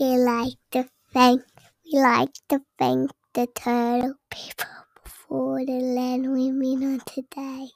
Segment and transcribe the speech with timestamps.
[0.00, 1.40] We like to thank
[1.84, 4.66] we like to thank the Turrbal people
[5.04, 7.68] for the land we meet on today.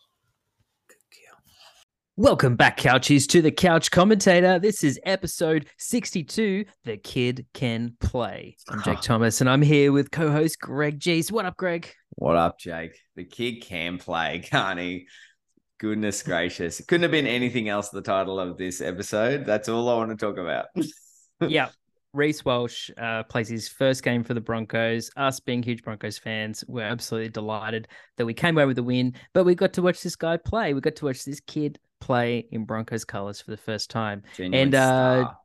[2.17, 4.59] Welcome back, Couchies, to the Couch Commentator.
[4.59, 8.57] This is episode 62 The Kid Can Play.
[8.69, 11.31] I'm Jake Thomas, and I'm here with co host Greg Geese.
[11.31, 11.89] What up, Greg?
[12.17, 12.99] What up, Jake?
[13.15, 15.07] The kid can play, can't he?
[15.79, 16.81] Goodness gracious.
[16.81, 19.47] It couldn't have been anything else, the title of this episode.
[19.47, 20.67] That's all I want to talk about.
[21.41, 21.69] yeah.
[22.13, 25.11] Reece Walsh uh, plays his first game for the Broncos.
[25.17, 29.15] Us being huge Broncos fans, we're absolutely delighted that we came away with the win,
[29.35, 30.75] but we got to watch this guy play.
[30.75, 34.23] We got to watch this kid play in Broncos colors for the first time.
[34.37, 35.39] Genuine and uh, star.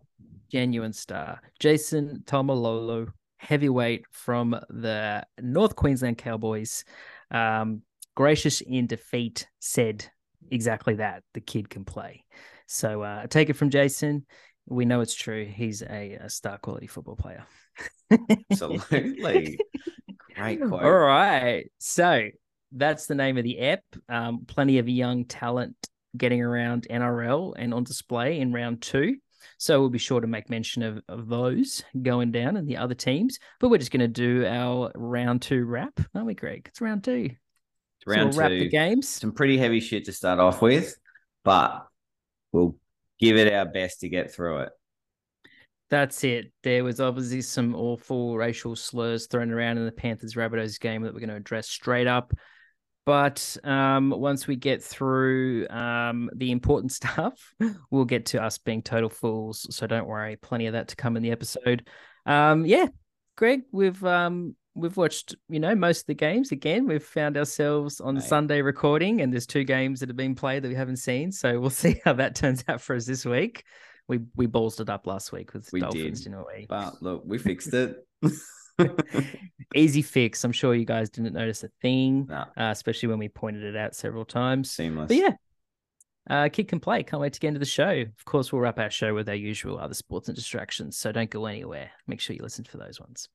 [0.51, 1.41] genuine star.
[1.59, 6.85] Jason Taumalolo, heavyweight from the North Queensland Cowboys,
[7.31, 7.81] um,
[8.15, 10.05] gracious in defeat, said
[10.49, 11.23] exactly that.
[11.33, 12.23] The kid can play.
[12.67, 14.25] So uh, take it from Jason.
[14.67, 15.45] We know it's true.
[15.45, 17.45] He's a, a star quality football player.
[18.51, 19.59] Absolutely.
[20.35, 20.83] Great quote.
[20.83, 21.71] All right.
[21.79, 22.29] So
[22.71, 23.83] that's the name of the app.
[24.09, 25.75] Um, plenty of young talent
[26.15, 29.17] getting around NRL and on display in round two.
[29.57, 32.95] So we'll be sure to make mention of, of those going down and the other
[32.95, 33.39] teams.
[33.59, 36.67] But we're just going to do our round two wrap, aren't we, Greg?
[36.69, 37.29] It's round two.
[37.99, 38.69] It's round so we'll wrap the two.
[38.69, 39.09] games.
[39.09, 40.95] Some pretty heavy shit to start off with,
[41.43, 41.85] but
[42.51, 42.77] we'll
[43.19, 44.69] give it our best to get through it.
[45.89, 46.51] That's it.
[46.63, 51.13] There was obviously some awful racial slurs thrown around in the Panthers Rabbitohs game that
[51.13, 52.33] we're going to address straight up.
[53.05, 57.53] But um, once we get through um, the important stuff,
[57.91, 59.67] we'll get to us being total fools.
[59.75, 61.87] So don't worry, plenty of that to come in the episode.
[62.25, 62.87] Um, yeah,
[63.35, 66.51] Greg, we've um, we've watched you know most of the games.
[66.51, 68.23] Again, we've found ourselves on Mate.
[68.23, 71.31] Sunday recording, and there's two games that have been played that we haven't seen.
[71.31, 73.63] So we'll see how that turns out for us this week.
[74.07, 76.31] We we ballsed it up last week with We Dolphins, did.
[76.31, 76.65] didn't we?
[76.67, 77.97] But look, we fixed it.
[79.75, 80.43] Easy fix.
[80.43, 82.45] I'm sure you guys didn't notice a thing, Nah.
[82.57, 84.71] uh, especially when we pointed it out several times.
[84.71, 85.07] Seamless.
[85.07, 85.29] But yeah,
[86.29, 87.03] uh, kid can play.
[87.03, 87.89] Can't wait to get into the show.
[87.89, 90.97] Of course, we'll wrap our show with our usual other sports and distractions.
[90.97, 91.91] So don't go anywhere.
[92.07, 93.29] Make sure you listen for those ones.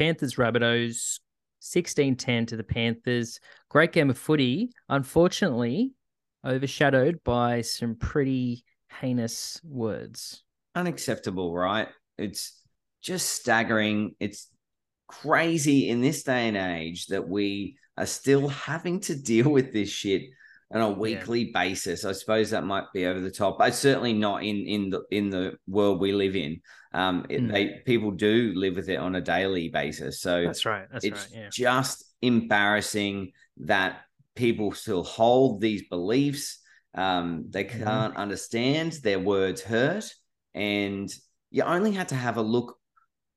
[0.00, 1.20] Panthers Rabbitohs
[1.60, 3.38] 16-10 to the Panthers.
[3.68, 4.72] Great game of footy.
[4.88, 5.92] Unfortunately,
[6.44, 8.64] overshadowed by some pretty
[9.00, 10.42] heinous words.
[10.74, 11.88] Unacceptable, right?
[12.16, 12.62] It's
[13.02, 14.14] just staggering.
[14.20, 14.48] It's
[15.06, 19.90] crazy in this day and age that we are still having to deal with this
[19.90, 20.30] shit
[20.72, 22.04] on a weekly basis.
[22.04, 25.30] I suppose that might be over the top, but certainly not in in the in
[25.30, 26.60] the world we live in.
[26.92, 27.52] Um, it, Mm.
[27.52, 30.20] they people do live with it on a daily basis.
[30.20, 30.86] So that's right.
[30.92, 31.28] That's right.
[31.32, 34.00] it's just embarrassing that
[34.36, 36.60] people still hold these beliefs.
[36.94, 37.84] Um, they Mhm.
[37.84, 40.12] can't understand their words hurt,
[40.54, 41.08] and
[41.50, 42.76] you only had to have a look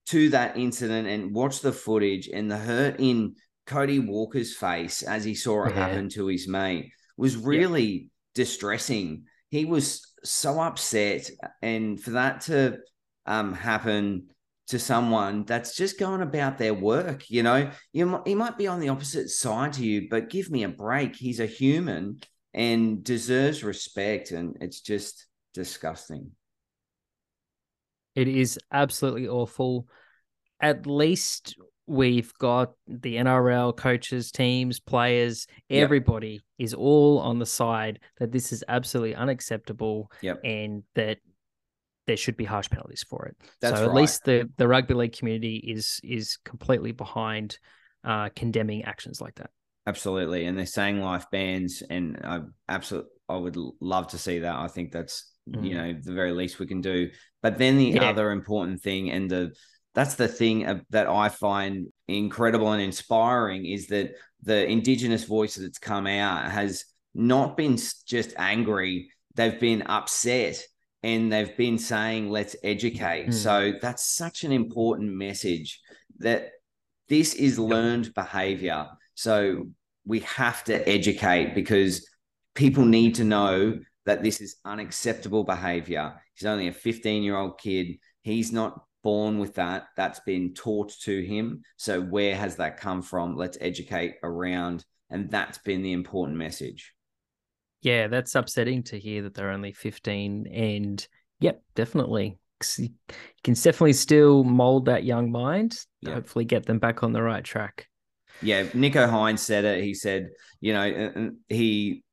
[0.07, 5.23] to that incident and watch the footage and the hurt in Cody Walker's face as
[5.23, 5.87] he saw it Yeah.
[5.87, 9.25] happen to his mate was really distressing.
[9.49, 11.29] He was so upset,
[11.61, 12.79] and for that to
[13.25, 14.29] um, happen
[14.67, 18.79] to someone that's just going about their work, you know, you he might be on
[18.79, 21.15] the opposite side to you, but give me a break.
[21.15, 22.19] He's a human
[22.53, 26.31] and deserves respect, and it's just disgusting.
[28.15, 29.87] It is absolutely awful.
[30.59, 35.83] At least we've got the NRL coaches, teams, players, Yep.
[35.83, 40.39] everybody is all on the side that this is absolutely unacceptable Yep.
[40.43, 41.17] and that
[42.07, 43.37] there should be harsh penalties for it.
[43.61, 43.95] That's so at right.
[44.01, 47.57] least the, the rugby league community is is completely behind
[48.03, 49.49] uh, condemning actions like that.
[49.85, 54.55] Absolutely, and they're saying life bans, and I absolutely I would love to see that.
[54.55, 55.73] I think that's you Mm.
[55.75, 57.09] know the very least we can do.
[57.41, 58.09] But then the Yeah.
[58.09, 59.53] other important thing, and the
[59.93, 65.79] that's the thing that I find incredible and inspiring is that the indigenous voice that's
[65.79, 70.63] come out has not been just angry; they've been upset.
[71.05, 73.27] And they've been saying, let's educate.
[73.27, 73.33] Mm.
[73.33, 75.81] So that's such an important message
[76.19, 76.51] that
[77.09, 78.87] this is learned behavior.
[79.13, 79.67] So
[80.05, 82.07] we have to educate because
[82.55, 86.13] people need to know that this is unacceptable behavior.
[86.33, 87.97] He's only a 15 year old kid.
[88.21, 89.87] He's not born with that.
[89.95, 91.61] That's been taught to him.
[91.77, 93.35] So where has that come from?
[93.35, 94.85] Let's educate around.
[95.09, 96.93] And that's been the important message.
[97.81, 100.47] Yeah, that's upsetting to hear that they're only 15.
[100.47, 101.05] And
[101.39, 102.39] yep, definitely.
[102.77, 102.89] You
[103.43, 106.13] can definitely still mold that young mind, Yeah.
[106.13, 107.87] hopefully get them back on the right track.
[108.41, 109.83] yeah, Nicho Hynes said it.
[109.83, 110.29] He said,
[110.61, 110.81] you know,
[111.15, 112.03] uh, uh, he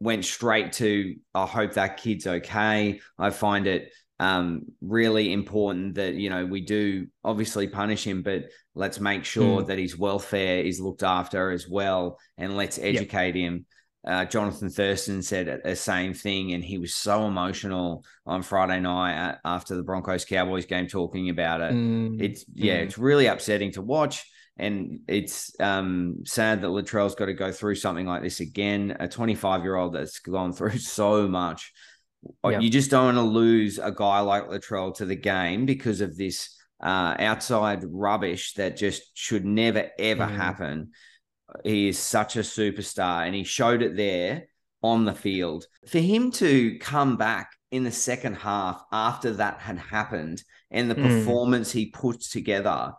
[0.00, 3.00] went straight to, I hope that kid's okay.
[3.18, 8.50] I find it um, really important that, you know, we do obviously punish him, but
[8.74, 9.66] let's make sure mm.
[9.66, 12.18] that his welfare is looked after as well.
[12.36, 13.44] And let's educate yep.
[13.52, 13.66] him.
[14.06, 19.38] Uh, Jonathan Thurston said the same thing, and he was so emotional on Friday night
[19.42, 21.72] after the Broncos Cowboys game, talking about it.
[21.72, 22.20] Mm.
[22.20, 22.84] It's yeah, mm.
[22.84, 24.26] it's really upsetting to watch
[24.60, 28.94] and it's um, sad that Latrell's got to go through something like this again.
[29.00, 31.72] A 25 year old that's gone through so much.
[32.44, 32.62] Yep.
[32.62, 36.16] You just don't want to lose a guy like Latrell to the game because of
[36.16, 40.36] this uh, outside rubbish that just should never ever mm.
[40.36, 40.90] happen.
[41.64, 44.44] He is such a superstar, and he showed it there
[44.82, 45.66] on the field.
[45.88, 50.94] For him to come back in the second half after that had happened and the
[50.94, 51.02] mm.
[51.02, 52.92] performance he puts together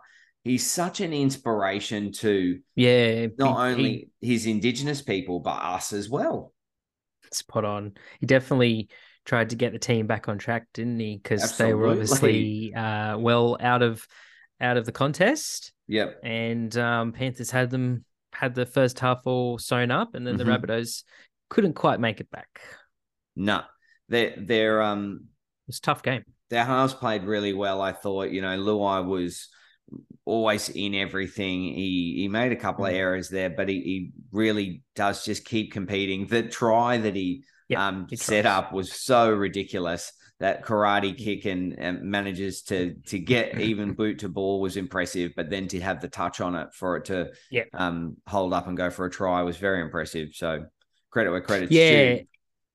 [0.44, 6.08] he's such an inspiration to yeah not he, only his indigenous people but us as
[6.08, 6.52] well
[7.30, 8.88] spot on he definitely
[9.24, 13.16] tried to get the team back on track didn't he because they were obviously uh,
[13.18, 14.06] well out of
[14.60, 19.58] out of the contest yep and um, panthers had them had the first half all
[19.58, 20.48] sewn up and then mm-hmm.
[20.48, 21.04] the rabbitohs
[21.50, 22.60] couldn't quite make it back
[23.36, 23.62] no
[24.08, 25.26] they're they're um
[25.68, 29.48] it's tough game their halves played really well i thought you know luai was
[30.24, 31.62] always in everything.
[31.62, 32.96] He he made a couple of mm.
[32.96, 36.26] errors there, but he, he really does just keep competing.
[36.26, 40.12] The try that he yep, um he set up was so ridiculous.
[40.40, 45.32] That karate kick and, and manages to to get even boot to ball was impressive,
[45.36, 47.68] but then to have the touch on it for it to yep.
[47.74, 50.30] um hold up and go for a try was very impressive.
[50.34, 50.64] So
[51.10, 52.24] credit where credit's yeah, due.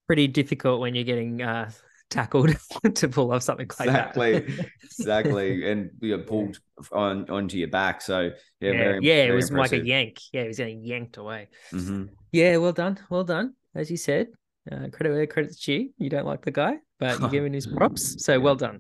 [0.06, 1.70] pretty difficult when you're getting uh
[2.10, 2.56] tackled
[2.96, 4.66] to pull off something like exactly, that.
[4.84, 6.60] exactly, and you're pulled
[6.92, 8.02] on onto your back.
[8.02, 9.80] So yeah, yeah, very, yeah very it was impressive.
[9.80, 10.20] like a yank.
[10.32, 11.50] Yeah, it was getting yanked away.
[11.72, 12.06] Mm-hmm.
[12.32, 13.54] Yeah, well done, well done.
[13.76, 14.28] As you said,
[14.72, 15.90] uh, credit where credit's due.
[15.98, 18.24] You don't like the guy, but you're giving his props.
[18.24, 18.80] So well done.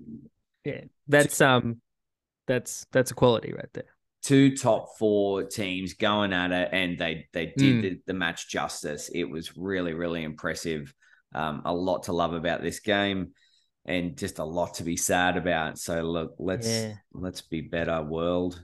[0.63, 1.81] Yeah, that's um,
[2.47, 3.85] that's that's a quality right there.
[4.23, 7.81] Two top four teams going at it, and they they did mm.
[7.81, 9.09] the, the match justice.
[9.13, 10.93] It was really really impressive.
[11.33, 13.33] Um, a lot to love about this game,
[13.85, 15.77] and just a lot to be sad about.
[15.77, 16.93] So look, let's yeah.
[17.13, 18.63] let's be better, world.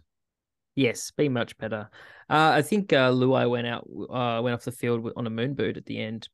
[0.76, 1.90] Yes, be much better.
[2.30, 5.54] Uh, I think uh, Luai went out, uh, went off the field on a moon
[5.54, 6.28] boot at the end.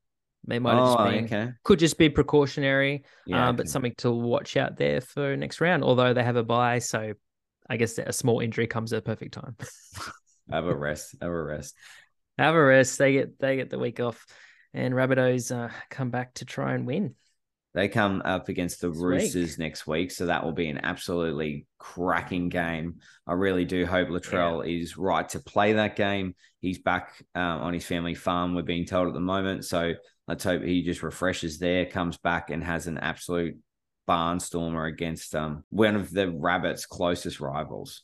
[0.47, 1.51] They might have oh, just been, okay.
[1.63, 5.83] could just be precautionary, yeah, uh, but something to watch out there for next round.
[5.83, 7.13] Although they have a bye, so
[7.69, 9.55] I guess a small injury comes at a perfect time.
[10.51, 11.15] have a rest.
[11.21, 11.75] Have a rest.
[12.37, 12.97] Have a rest.
[12.97, 14.25] They get they get the week off
[14.73, 17.15] and Rabbitohs uh, come back to try and win.
[17.75, 22.49] They come up against the Roosters next week, so that will be an absolutely cracking
[22.49, 22.95] game.
[23.27, 24.81] I really do hope Latrell yeah.
[24.81, 26.33] is right to play that game.
[26.61, 29.65] He's back uh, on his family farm, we're being told at the moment.
[29.65, 29.93] So
[30.29, 33.57] let's hope he just refreshes there, comes back, and has an absolute
[34.07, 38.03] barnstormer against um, one of the Rabbits' closest rivals.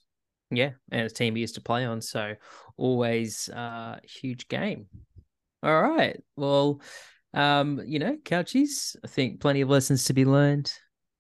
[0.50, 2.33] Yeah, and a team he used to play on, so
[2.77, 4.88] always a uh, huge game.
[5.62, 6.19] All right.
[6.36, 6.81] Well,
[7.36, 10.72] um, you know, couchies, I think plenty of lessons to be learned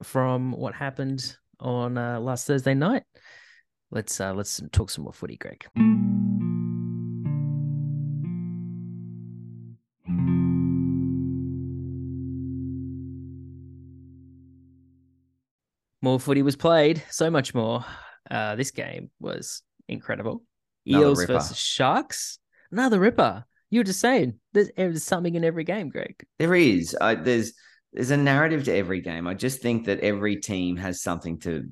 [0.01, 3.03] from what happened on uh, last Thursday night.
[3.91, 5.67] Let's uh, let's talk some more footy, Greg.
[16.05, 17.83] More footy was played, so much more.
[18.29, 20.43] Uh, this game was incredible.
[20.85, 21.33] Another Eels ripper.
[21.33, 22.37] versus Sharks.
[22.71, 23.43] Another ripper.
[23.71, 26.23] You were just saying there's, there's something in every game, Greg.
[26.37, 26.95] There is.
[27.01, 27.53] Uh, there's
[27.91, 29.25] there's a narrative to every game.
[29.25, 31.69] I just think that every team has something to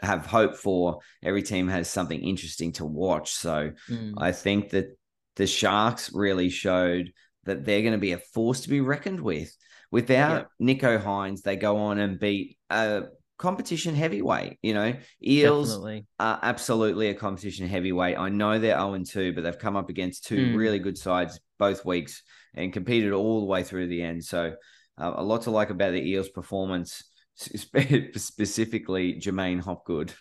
[0.00, 1.00] have hope for.
[1.22, 3.32] Every team has something interesting to watch.
[3.34, 4.14] So mm.
[4.16, 4.98] I think that
[5.36, 7.12] the Sharks really showed
[7.44, 9.54] that they're going to be a force to be reckoned with.
[9.90, 10.80] Without yep.
[10.80, 13.02] Nicho Hynes, they go on and beat a
[13.38, 14.58] competition heavyweight.
[14.62, 16.06] You know, Eels Definitely.
[16.18, 18.18] are absolutely a competition heavyweight.
[18.18, 20.56] I know they're 0 2, but they've come up against two mm.
[20.56, 22.22] really good sides both weeks
[22.54, 24.24] and competed all the way through the end.
[24.24, 24.54] So,
[24.98, 30.12] uh, a lot to like about the Eels' performance, specifically J'maine Hopgood.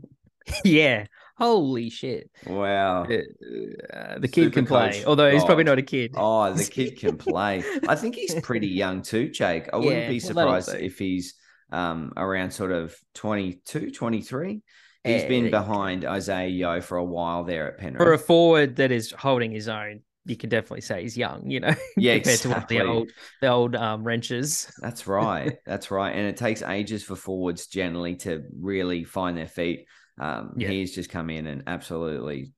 [0.64, 1.06] yeah.
[1.36, 2.30] Holy shit.
[2.48, 3.04] Wow.
[3.04, 5.04] Uh, the kid Super can play, coach.
[5.04, 5.46] although he's oh.
[5.46, 6.14] probably not a kid.
[6.16, 7.62] Oh, the kid can play.
[7.86, 9.68] I think he's pretty young too, Jake.
[9.72, 11.34] I wouldn't yeah, be surprised if he's
[11.70, 14.62] um, around sort of 22, 23.
[15.04, 18.02] He's yeah, been behind Isaah Yeo for a while there at Penrith.
[18.02, 21.60] For a forward that is holding his own, you can definitely say he's young, you
[21.60, 22.78] know, yeah, exactly.
[22.78, 23.10] the old
[23.40, 24.70] the old um, wrenches.
[24.80, 25.56] That's right.
[25.64, 26.14] That's right.
[26.14, 29.86] And it takes ages for forwards generally to really find their feet.
[30.20, 30.68] Um, yeah.
[30.68, 32.52] He's just come in and absolutely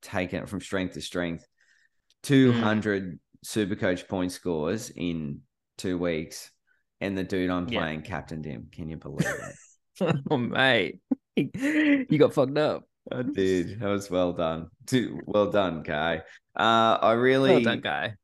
[0.00, 1.46] taken it from strength to strength.
[2.22, 5.40] 200 super coach point scores in
[5.76, 6.50] two weeks.
[7.00, 7.80] And the dude I'm Yeah.
[7.80, 8.68] playing captained him.
[8.72, 10.16] Can you believe it?
[10.30, 11.00] oh mate,
[11.36, 12.84] you got fucked up.
[13.12, 13.80] I did.
[13.80, 14.68] That was well done.
[14.86, 16.22] Too well done, Kai.
[16.56, 18.14] Uh, I really, Well done, guy.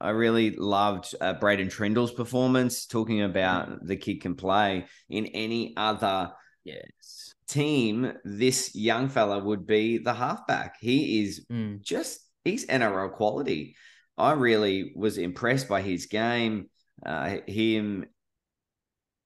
[0.00, 2.86] I really loved uh, Braydon Trindall's performance.
[2.86, 6.32] Talking about the kid can play in any other
[6.64, 7.34] Yes.
[7.48, 10.76] team, this young fella would be the halfback.
[10.80, 11.82] He is Mm.
[11.82, 13.74] just he's NRL quality.
[14.16, 16.70] I really was impressed by his game.
[17.04, 18.06] Uh, him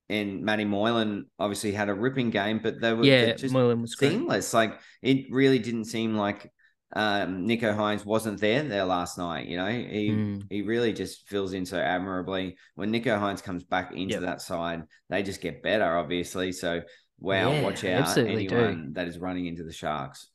[0.09, 3.95] and Matty Moylan obviously had a ripping game, but they were Yeah, just Moylan was
[3.95, 4.13] great.
[4.13, 4.53] seamless.
[4.53, 6.51] Like it really didn't seem like
[6.95, 9.47] um, Nicho Hynes wasn't there there last night.
[9.49, 10.43] You know, he Mm.
[10.51, 12.57] he really just fills in so admirably.
[12.75, 14.21] When Nicho Hynes comes back into Yep.
[14.21, 16.53] that side, they just get better, obviously.
[16.53, 16.83] So
[17.19, 18.57] wow, Yeah, watch out absolutely do.
[18.57, 20.29] anyone that is running into the Sharks.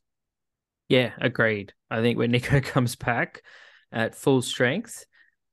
[0.88, 1.72] Yeah, agreed.
[1.90, 3.42] I think when Nicho comes back
[3.92, 5.04] at full strength,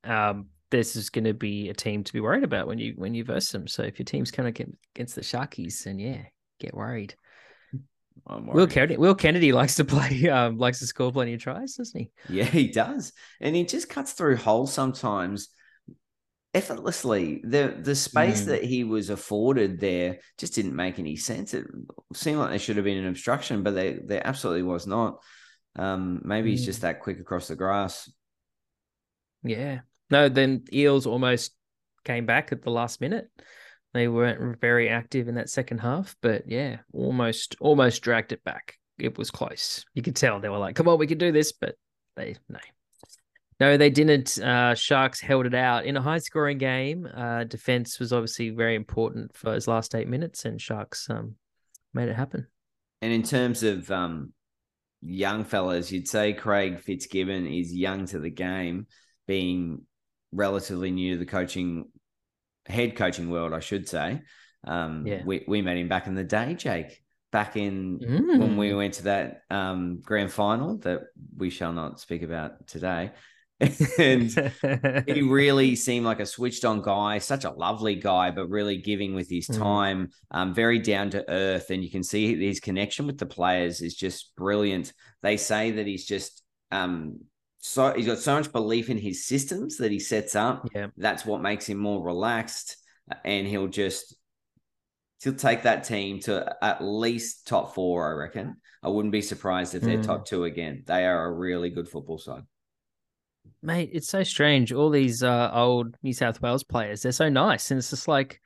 [0.03, 3.13] um, this is going to be a team to be worried about when you when
[3.13, 3.67] you verse them.
[3.67, 6.23] So if your team's kind of against the Sharkies, then yeah,
[6.59, 7.15] get worried.
[8.29, 8.67] Will.
[8.67, 12.11] Kennedy, Will Kennedy likes to play, um, likes to score plenty of tries, doesn't he?
[12.27, 13.13] Yeah, he does.
[13.39, 15.49] And he just cuts through holes sometimes
[16.53, 17.41] effortlessly.
[17.45, 18.45] The the space Mm.
[18.47, 21.53] that he was afforded there just didn't make any sense.
[21.53, 21.67] It
[22.13, 25.21] seemed like there should have been an obstruction, but they there absolutely was not.
[25.75, 26.65] Um, maybe he's Mm.
[26.65, 28.11] just that quick across the grass.
[29.43, 29.81] Yeah.
[30.09, 31.53] No, then Eels almost
[32.03, 33.29] came back at the last minute.
[33.93, 38.75] They weren't very active in that second half, but yeah, almost almost dragged it back.
[38.99, 39.85] It was close.
[39.93, 41.75] You could tell they were like, "Come on, we can do this," but
[42.15, 42.59] they no.
[43.59, 44.37] No, they didn't.
[44.37, 47.07] Uh, Sharks held it out in a high-scoring game.
[47.11, 51.35] Uh, defense was obviously very important for those last eight minutes, and Sharks um,
[51.91, 52.45] made it happen.
[53.01, 54.31] And in terms of um,
[55.01, 58.85] young fellas, you'd say Craig Fitzgibbon is young to the game,
[59.25, 59.86] being
[60.31, 61.85] relatively new to the coaching
[62.65, 64.21] head coaching world, I should say.
[64.65, 65.23] Um, Yeah.
[65.25, 67.99] we, we met him back in the day, Jake, back in
[68.37, 68.77] when we Mm.
[68.77, 71.01] went to that um, grand final that
[71.37, 73.11] we shall not speak about today.
[73.97, 74.51] and
[75.07, 79.15] he really seemed like a switched on guy, such a lovely guy, but really giving
[79.15, 79.57] with his Mm.
[79.57, 81.69] time, um, very down to earth.
[81.69, 84.93] And you can see his connection with the players is just brilliant.
[85.23, 87.21] They say that he's just um,
[87.67, 90.67] so he's got so much belief in his systems that he sets up.
[90.73, 92.77] yeah, That's what makes him more relaxed,
[93.23, 94.15] and he'll just
[95.23, 98.09] he'll take that team to at least top four.
[98.09, 98.57] I reckon.
[98.83, 100.05] I wouldn't be surprised if they're Mm.
[100.05, 100.83] top two again.
[100.85, 102.43] They are a really good football side.
[103.63, 104.71] mate, it's so strange.
[104.71, 108.39] All these uh, old New South Wales players, they're so nice, and it's just like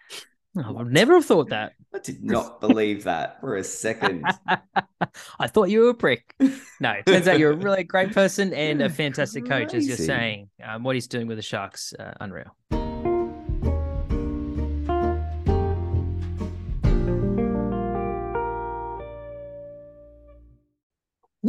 [0.58, 1.74] oh, I would never have thought that.
[1.94, 4.26] I did not believe that for a second.
[5.40, 6.36] I thought you were a prick.
[6.80, 9.98] No, it turns out you're a really great person and a fantastic coach, as you're
[9.98, 10.50] saying.
[10.64, 12.56] Um, what he's doing with the Sharks, uh, unreal.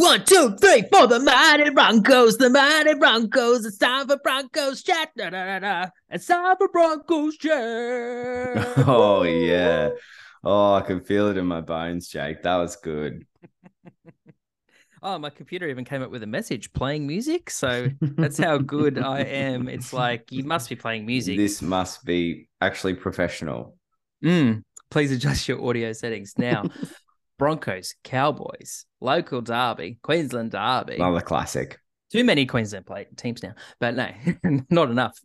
[0.02, 1.06] One, two, three, four.
[1.06, 3.64] The mighty Broncos, the mighty Broncos.
[3.64, 5.11] It's time for Broncos chat.
[5.16, 5.90] Da, da, da, da.
[6.11, 7.52] It's time for Broncos chat.
[8.88, 9.90] oh yeah.
[10.42, 12.42] Oh, I can feel it in my bones, Jake.
[12.42, 13.25] That was good.
[15.04, 17.50] Oh, my computer even came up with a message playing music.
[17.50, 19.66] So that's how good I am.
[19.66, 21.37] It's like you must be playing music.
[21.37, 23.76] This must be actually professional.
[24.25, 26.66] Mm, please adjust your audio settings now.
[27.42, 30.94] Broncos, Cowboys, local derby, Queensland derby.
[30.94, 31.80] Another classic.
[32.12, 34.11] Too many Queensland play teams now, but no,
[34.70, 35.18] not enough.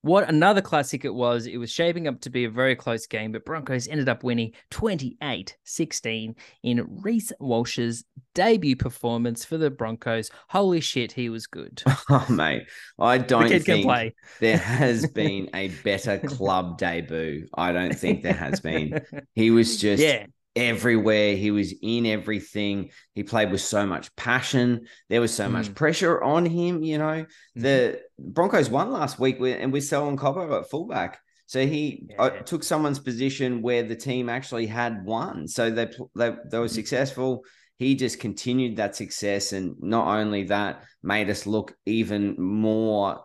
[0.00, 1.46] What another classic it was.
[1.46, 4.52] It was shaping up to be a very close game, but Broncos ended up winning
[4.70, 8.02] 28 16 in Reece Walsh's
[8.34, 10.30] debut performance for the Broncos.
[10.48, 11.82] Holy shit, he was good.
[12.08, 12.62] Oh mate,
[12.98, 17.46] I don't can think there has been a better club debut.
[17.52, 19.02] I don't think there has been.
[19.34, 20.24] He was just yeah.
[20.56, 21.36] Everywhere.
[21.36, 22.90] He was in everything.
[23.14, 24.86] He played with so much passion.
[25.08, 25.74] There was so much Mm.
[25.74, 26.82] pressure on him.
[26.82, 27.62] You know, Mhm.
[27.62, 31.20] the Broncos won last week, with, and with Selwyn Cobbo at fullback.
[31.46, 32.42] So he uh, Yeah.
[32.42, 35.48] took someone's position where the team actually had won.
[35.48, 36.70] So they they they were Mhm.
[36.70, 37.44] successful.
[37.78, 43.22] He just continued that success, and not only that, made us look even more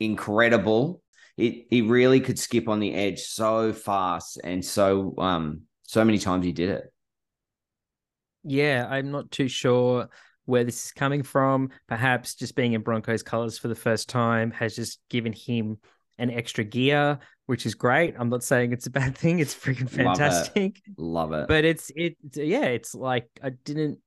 [0.00, 1.02] incredible.
[1.36, 6.16] It he really could skip on the edge so fast and so um so many
[6.16, 6.90] times he did it.
[8.44, 10.08] Yeah, I'm not too sure
[10.46, 11.68] where this is coming from.
[11.86, 15.76] Perhaps just being in Broncos colors for the first time has just given him
[16.16, 18.14] an extra gear, which is great.
[18.18, 19.38] I'm not saying it's a bad thing.
[19.38, 19.96] It's freaking Love it.
[20.18, 20.82] fantastic.
[20.96, 21.46] Love it.
[21.46, 23.98] But it's it yeah, it's like I didn't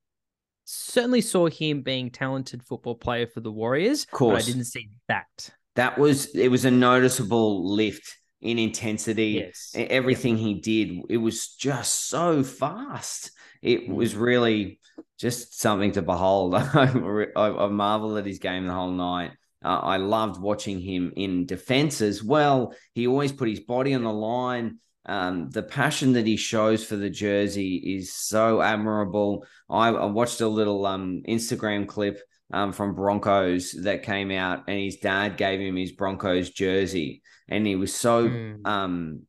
[0.64, 4.06] certainly saw him being talented football player for the Warriors.
[4.06, 4.44] Of course.
[4.44, 5.52] But I didn't see that.
[5.76, 9.44] That was it was a noticeable lift in intensity.
[9.46, 9.72] Yes.
[9.76, 13.32] Everything he did, it was just so fast.
[13.62, 13.96] It Mm.
[13.96, 14.80] was really
[15.20, 16.56] just something to behold.
[16.56, 16.92] I,
[17.36, 19.32] I marveled at his game the whole night.
[19.64, 22.76] Uh, I loved watching him in defense as well.
[22.94, 24.78] He always put his body on the line.
[25.08, 29.46] Um, the passion that he shows for the jersey is so admirable.
[29.70, 32.20] I, I watched a little um, Instagram clip
[32.52, 37.66] um, from Broncos that came out, and his dad gave him his Broncos jersey, and
[37.66, 38.68] he was so Mm.
[38.68, 39.22] um,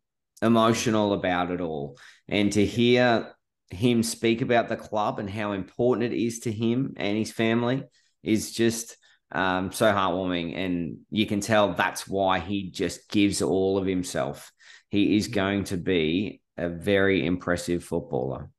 [0.42, 1.98] emotional about it all.
[2.28, 3.34] And to hear
[3.70, 7.82] him speak about the club and how important it is to him and his family
[8.22, 8.96] is just
[9.32, 10.56] um, so heartwarming.
[10.56, 14.52] And you can tell that's why he just gives all of himself.
[14.90, 18.50] He is going to be a very impressive footballer.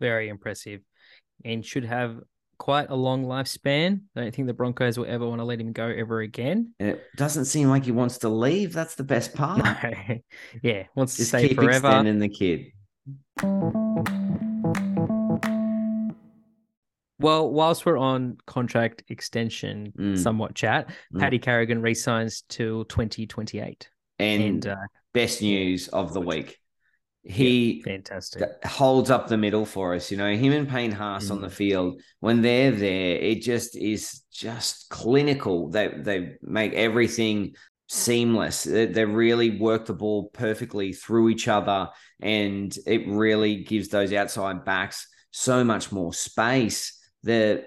[0.00, 0.80] Very impressive.
[1.44, 2.18] And should have
[2.60, 4.02] quite a long lifespan.
[4.14, 6.74] I don't think the Broncos will ever want to let him go ever again.
[6.78, 8.74] And it doesn't seem like he wants to leave.
[8.74, 9.64] That's the best part.
[9.64, 10.18] No.
[10.62, 11.88] yeah, wants to Just stay keep forever.
[11.88, 12.66] extending the kid.
[17.18, 20.18] Well, whilst we're on contract extension, Mm.
[20.18, 21.20] somewhat chat, Mm.
[21.20, 23.88] Paddy Carrigan resigns till 2028.
[24.18, 24.76] And, And uh,
[25.14, 26.59] best news of the week.
[27.22, 28.42] He fantastic.
[28.64, 30.10] holds up the middle for us.
[30.10, 31.42] You know, him and Payne Haas on Mm.
[31.42, 35.68] the field when they're there, it just is just clinical.
[35.68, 37.54] They they make everything
[37.88, 38.64] seamless.
[38.64, 41.90] They, they really work the ball perfectly through each other,
[42.22, 46.96] and it really gives those outside backs so much more space.
[47.22, 47.66] The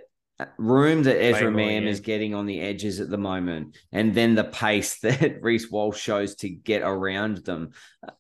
[0.58, 1.90] room that Ezra Mam yeah.
[1.90, 6.00] is getting on the edges at the moment, and then the pace that Reece Walsh
[6.00, 7.70] shows to get around them,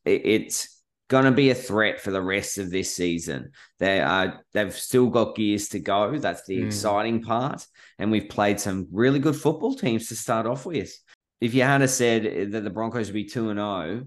[0.06, 0.73] it- it's
[1.13, 3.51] going to be a threat for the rest of this season.
[3.79, 6.17] They are they've still got gears to go.
[6.17, 6.65] That's the Mm.
[6.65, 7.65] exciting part,
[8.00, 10.91] and we've played some really good football teams to start off with.
[11.39, 14.06] If you had said that the Broncos would be two and zero,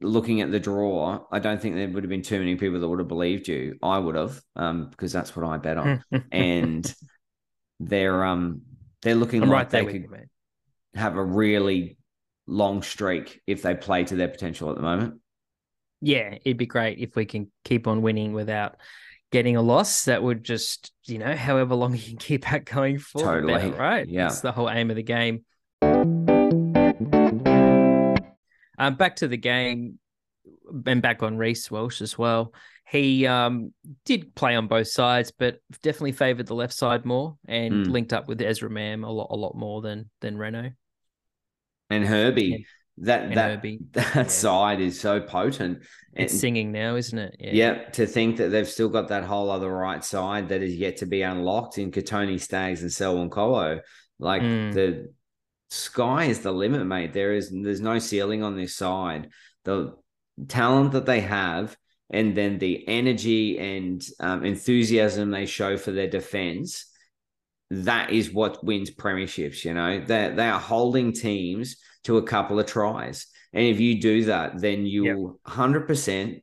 [0.00, 2.88] looking at the draw, I don't think there would have been too many people that
[2.88, 3.78] would have believed you.
[3.82, 6.04] I would have, um, because that's what I bet on.
[6.32, 6.94] and
[7.80, 8.62] they're um
[9.02, 11.98] they're looking I'm like right they could you, have a really
[12.46, 15.20] long streak if they play to their potential at the moment.
[16.06, 18.76] Yeah, it'd be great if we can keep on winning without
[19.32, 20.04] getting a loss.
[20.04, 23.60] That would just, you know, however long you can keep that going for, the better,
[23.62, 23.78] Totally.
[23.78, 24.06] right?
[24.08, 24.28] Yeah.
[24.28, 25.44] That's the whole aim of the game.
[28.78, 29.98] Um, back to the game
[30.86, 32.52] and back on Reece Walsh as well.
[32.88, 33.72] He um,
[34.04, 37.90] did play on both sides, but definitely favoured the left side more and Mm.
[37.90, 40.76] linked up with Ezra Mam a lot, a lot more than than Reynolds
[41.90, 42.64] And Herbie.
[42.98, 44.26] That that that Yeah.
[44.26, 45.82] side is so potent.
[46.14, 47.36] It's And- singing now, isn't it?
[47.38, 50.96] yeah, to think that they've still got that whole other right side that is yet
[50.98, 53.80] to be unlocked in Kotoni Staggs and Selwyn Cobbo.
[54.18, 54.72] Like Mm.
[54.72, 55.12] the
[55.68, 57.12] sky is the limit, mate.
[57.12, 59.28] There is there's no ceiling on this side.
[59.64, 59.94] The
[60.48, 61.76] talent that they have,
[62.08, 66.86] and then the energy and um, enthusiasm they show for their defense.
[67.70, 69.64] That is what wins premierships.
[69.64, 71.76] You know, they they are holding teams
[72.06, 76.42] to a couple of tries, and if you do that, then you'll hundred percent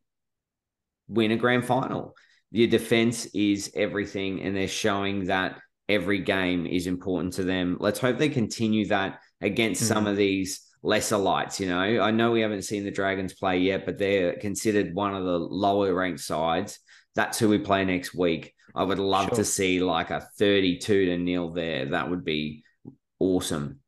[1.07, 2.15] win a grand final.
[2.51, 7.77] Your defense is everything, and they're showing that every game is important to them.
[7.79, 10.11] Let's hope they continue that against some Mhm.
[10.11, 11.59] of these lesser lights.
[11.59, 15.13] You know, I know we haven't seen the Dragons play yet, but they're considered one
[15.13, 16.79] of the lower ranked sides.
[17.15, 18.53] That's who we play next week.
[18.73, 19.37] I would love Sure.
[19.37, 21.85] to see like a 32 to nil there.
[21.87, 22.63] That would be
[23.19, 23.82] awesome.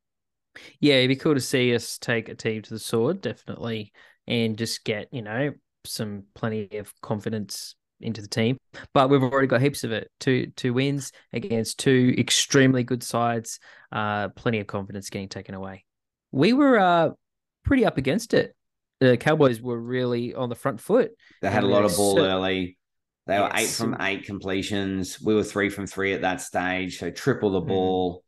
[0.80, 3.92] Yeah, it'd be cool to see us take a team to the sword, definitely,
[4.28, 5.54] and just get, you know,
[5.86, 8.58] some plenty of confidence into the team.
[8.94, 10.12] But we've already got heaps of it.
[10.20, 13.60] Two two wins against two extremely good sides.
[13.92, 15.86] Uh plenty of confidence getting taken away.
[16.32, 17.10] We were uh
[17.64, 18.54] pretty up against it.
[19.00, 21.12] The Cowboys were really on the front foot.
[21.42, 22.78] They had a lot of ball so- early.
[23.28, 25.20] They were eight from eight completions.
[25.22, 27.00] We were three from three at that stage.
[27.00, 27.68] So triple the Mhm.
[27.68, 28.24] ball.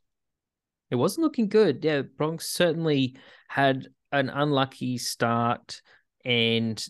[0.90, 1.84] It wasn't looking good.
[1.84, 3.16] Yeah, Bronx certainly
[3.48, 5.82] had an unlucky start
[6.24, 6.84] and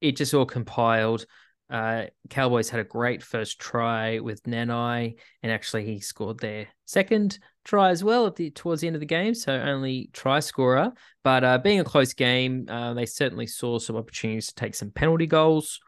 [0.00, 1.26] it just all compiled.
[1.70, 7.38] Uh, Cowboys had a great first try with Nanai, and actually he scored their second
[7.64, 9.34] try as well at the towards the end of the game.
[9.34, 13.96] So only try scorer, but uh, being a close game, uh, they certainly saw some
[13.96, 15.80] opportunities to take some penalty goals.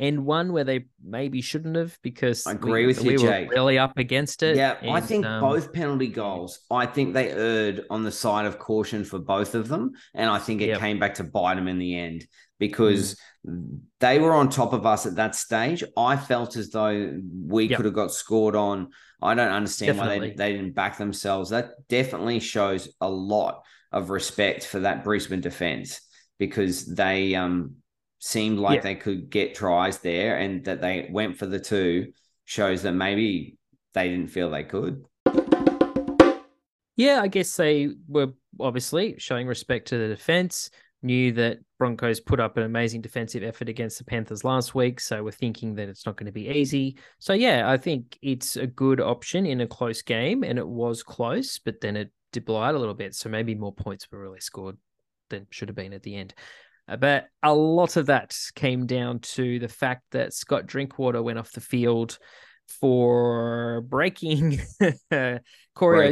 [0.00, 3.28] And one where they maybe shouldn't have because I agree we, with you, we were
[3.30, 3.50] Jake.
[3.50, 4.56] really up against it.
[4.56, 6.60] Yeah, I think um, both penalty goals.
[6.70, 10.38] I think they erred on the side of caution for both of them, and I
[10.38, 10.78] think it Yep.
[10.78, 10.80] Mm.
[10.80, 12.26] came back to bite them in the end
[12.58, 13.16] because
[14.00, 15.84] they were on top of us at that stage.
[15.96, 17.76] I felt as though we Yep.
[17.76, 18.88] could have got scored on.
[19.22, 21.50] I don't understand why they, they didn't back themselves.
[21.50, 26.00] That definitely shows a lot of respect for that Brisbane defense
[26.38, 27.76] because they um
[28.20, 28.82] seemed like Yeah.
[28.82, 32.12] they could get tries there, and that they went for the two
[32.44, 33.56] shows that maybe
[33.94, 35.04] they didn't feel they could.
[36.96, 38.28] Yeah, I guess they were
[38.60, 40.70] obviously showing respect to the defense,
[41.02, 45.24] knew that Broncos put up an amazing defensive effort against the Panthers last week, so
[45.24, 46.98] we're thinking that it's not going to be easy.
[47.18, 51.02] So yeah, I think it's a good option in a close game, and it was
[51.02, 54.20] close, but then it did blow out a little bit, so maybe more points were
[54.20, 54.76] really scored
[55.30, 56.34] than should have been at the end.
[56.90, 61.38] Uh, But a lot of that came down to the fact that Scott Drinkwater went
[61.38, 62.18] off the field
[62.80, 64.60] for breaking
[65.10, 65.40] Corey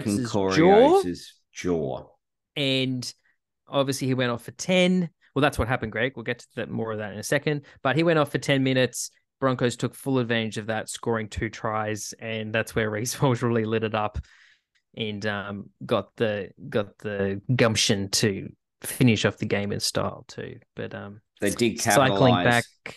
[0.01, 0.97] Breaking Oates' Corey jaw.
[0.99, 2.07] Oates' jaw.
[2.57, 3.13] and
[3.69, 6.13] obviously he went off for 10 well that's what happened greg.
[6.17, 7.63] We'll get to that more of that in a second.
[7.83, 9.11] But he went off for 10 minutes.
[9.41, 12.13] Broncos took full advantage of that scoring two tries.
[12.19, 14.19] And that's where reece Walsh really lit it up
[14.97, 18.49] and um, got the got the gumption to
[18.83, 22.45] finish off the game in style too but um They did cycling capitalize.
[22.45, 22.97] back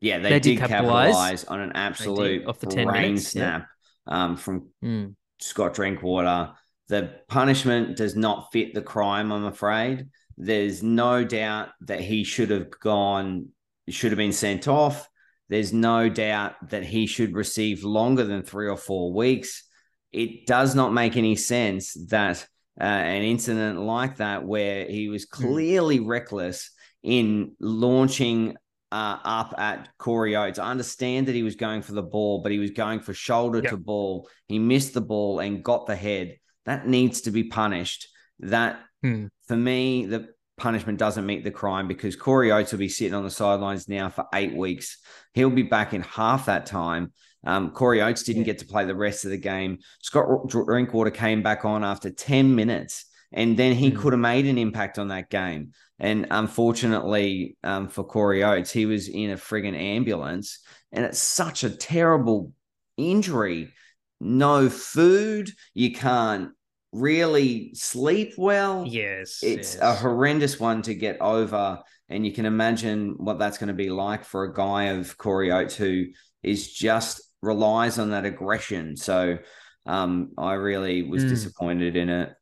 [0.00, 1.12] Yeah, they, They did, did capitalize.
[1.14, 1.44] capitalise.
[1.44, 3.40] on an absolute off the 10 brain minutes, yeah.
[3.58, 3.68] snap
[4.06, 6.50] um, from mm, Scott Drinkwater.
[6.88, 10.08] The punishment does not fit the crime, I'm afraid.
[10.36, 13.48] There's no doubt that he should have gone,
[13.88, 15.08] should have been sent off.
[15.48, 19.62] There's no doubt that he should receive longer than three or four weeks.
[20.10, 22.46] It does not make any sense that
[22.80, 26.70] uh, an incident like that, where he was clearly reckless
[27.02, 28.56] in launching
[28.90, 30.58] uh, up at Corey Oates.
[30.58, 33.60] I understand that he was going for the ball, but he was going for shoulder
[33.62, 33.70] Yep.
[33.70, 34.28] to ball.
[34.48, 36.36] He missed the ball and got the head.
[36.66, 38.08] That needs to be punished.
[38.40, 39.26] That Hmm.
[39.48, 43.24] for me, the punishment doesn't meet the crime because Corey Oates will be sitting on
[43.24, 44.98] the sidelines now for eight weeks.
[45.34, 47.12] He'll be back in half that time.
[47.44, 49.78] Um, Corey Oates didn't get to play the rest of the game.
[50.00, 53.96] Scott Drinkwater came back on after 10 minutes, and then he Hmm.
[53.96, 55.72] could have made an impact on that game.
[55.98, 60.60] And unfortunately um, for Corey Oates, he was in a friggin' ambulance,
[60.92, 62.52] and it's such a terrible
[62.96, 63.70] injury.
[64.20, 66.50] No food, you can't
[66.92, 68.84] really sleep well.
[68.86, 73.68] yes It's a horrendous one to get over, and you can imagine what that's going
[73.68, 76.06] to be like for a guy of Corey Oates who
[76.42, 78.96] is just relies on that aggression.
[78.96, 79.38] So
[79.84, 81.28] um, I really was Mm.
[81.28, 82.32] disappointed in it,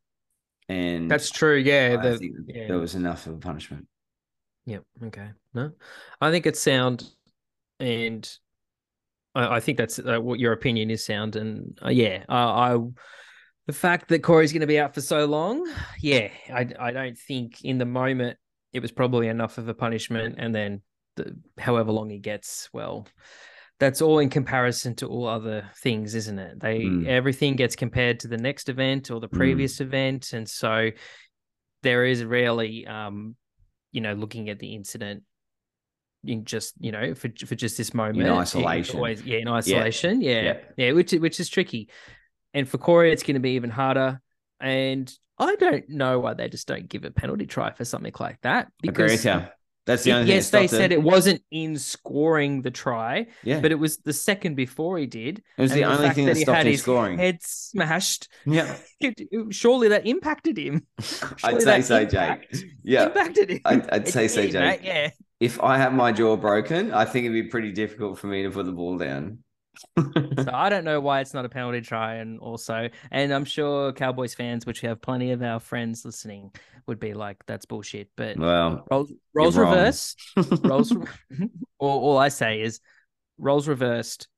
[0.68, 2.68] and that's true yeah I the, think yeah.
[2.68, 3.86] there was enough of a punishment.
[4.66, 4.84] Yep.
[5.04, 5.30] Okay.
[5.54, 5.72] No,
[6.20, 7.08] I think it's sound,
[7.80, 8.30] and
[9.34, 11.34] I, I think that's uh, what your opinion is sound.
[11.34, 12.78] And uh, yeah, I, I
[13.66, 15.66] the fact that Corey's going to be out for so long,
[16.00, 18.36] yeah, I I don't think in the moment
[18.72, 20.82] it was probably enough of a punishment, and then
[21.16, 23.08] the, however long he gets, well.
[23.80, 26.60] That's all in comparison to all other things, isn't it?
[26.60, 27.06] They Mm.
[27.06, 29.32] everything gets compared to the next event or the Mm.
[29.32, 30.90] previous event, and so
[31.82, 33.34] there is really um
[33.90, 35.22] you know looking at the incident
[36.24, 38.96] in just you know for for just this moment it's isolation.
[38.96, 40.92] always- yeah in isolation yeah yeah, Yeah.
[40.92, 41.88] which is- which is tricky
[42.52, 44.20] and for Corey it's going to be even harder
[44.60, 48.38] and I don't know why they just don't give a penalty try for something like
[48.42, 49.48] that because with you.
[49.90, 50.34] That's the it- only thing.
[50.36, 54.54] yes they said it wasn't in scoring the try Yeah, but it was the second
[54.54, 56.82] before he did it was and the only thing that he stopped had him his
[56.82, 57.18] scoring.
[57.18, 60.86] head smashed Yeah, it- surely that impacted him
[61.44, 62.64] I'd say so, impact Jake.
[62.84, 64.54] Yeah, impacted him I'd- I'd It say so, Jake.
[64.54, 68.26] mate, yeah if I have my jaw broken, I think it'd be pretty difficult for
[68.26, 69.38] me to put the ball down.
[70.40, 73.92] So I don't know why it's not a penalty try, and also, and I'm sure
[73.92, 76.52] Cowboys fans, which we have plenty of our friends listening,
[76.86, 80.16] would be like, "That's bullshit." But well, roles, roles reverse,
[80.62, 80.92] roles.
[81.78, 82.80] all, all I say is,
[83.38, 84.28] roles reversed.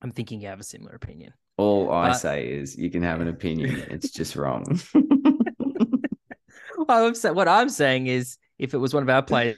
[0.00, 1.32] I'm thinking you have a similar opinion.
[1.58, 3.84] all I But- say is you can have an opinion.
[3.90, 4.80] It's just wrong.
[6.88, 9.56] I'm sa- what I'm saying is, if it was one of our players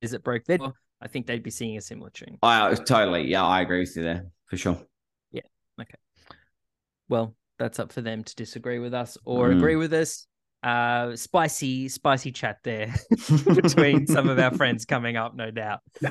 [0.00, 2.38] is it broke their, jaw, I think they'd be singing a similar tune.
[2.42, 4.80] I totally, yeah, I agree with you there for sure.
[5.32, 5.42] Yeah.
[5.80, 5.96] Okay.
[7.08, 9.56] Well, that's up for them to disagree with us or Mm.
[9.58, 10.26] agree with us.
[10.62, 12.94] Uh, spicy, spicy chat there
[13.52, 15.80] between some of our friends coming up, no doubt.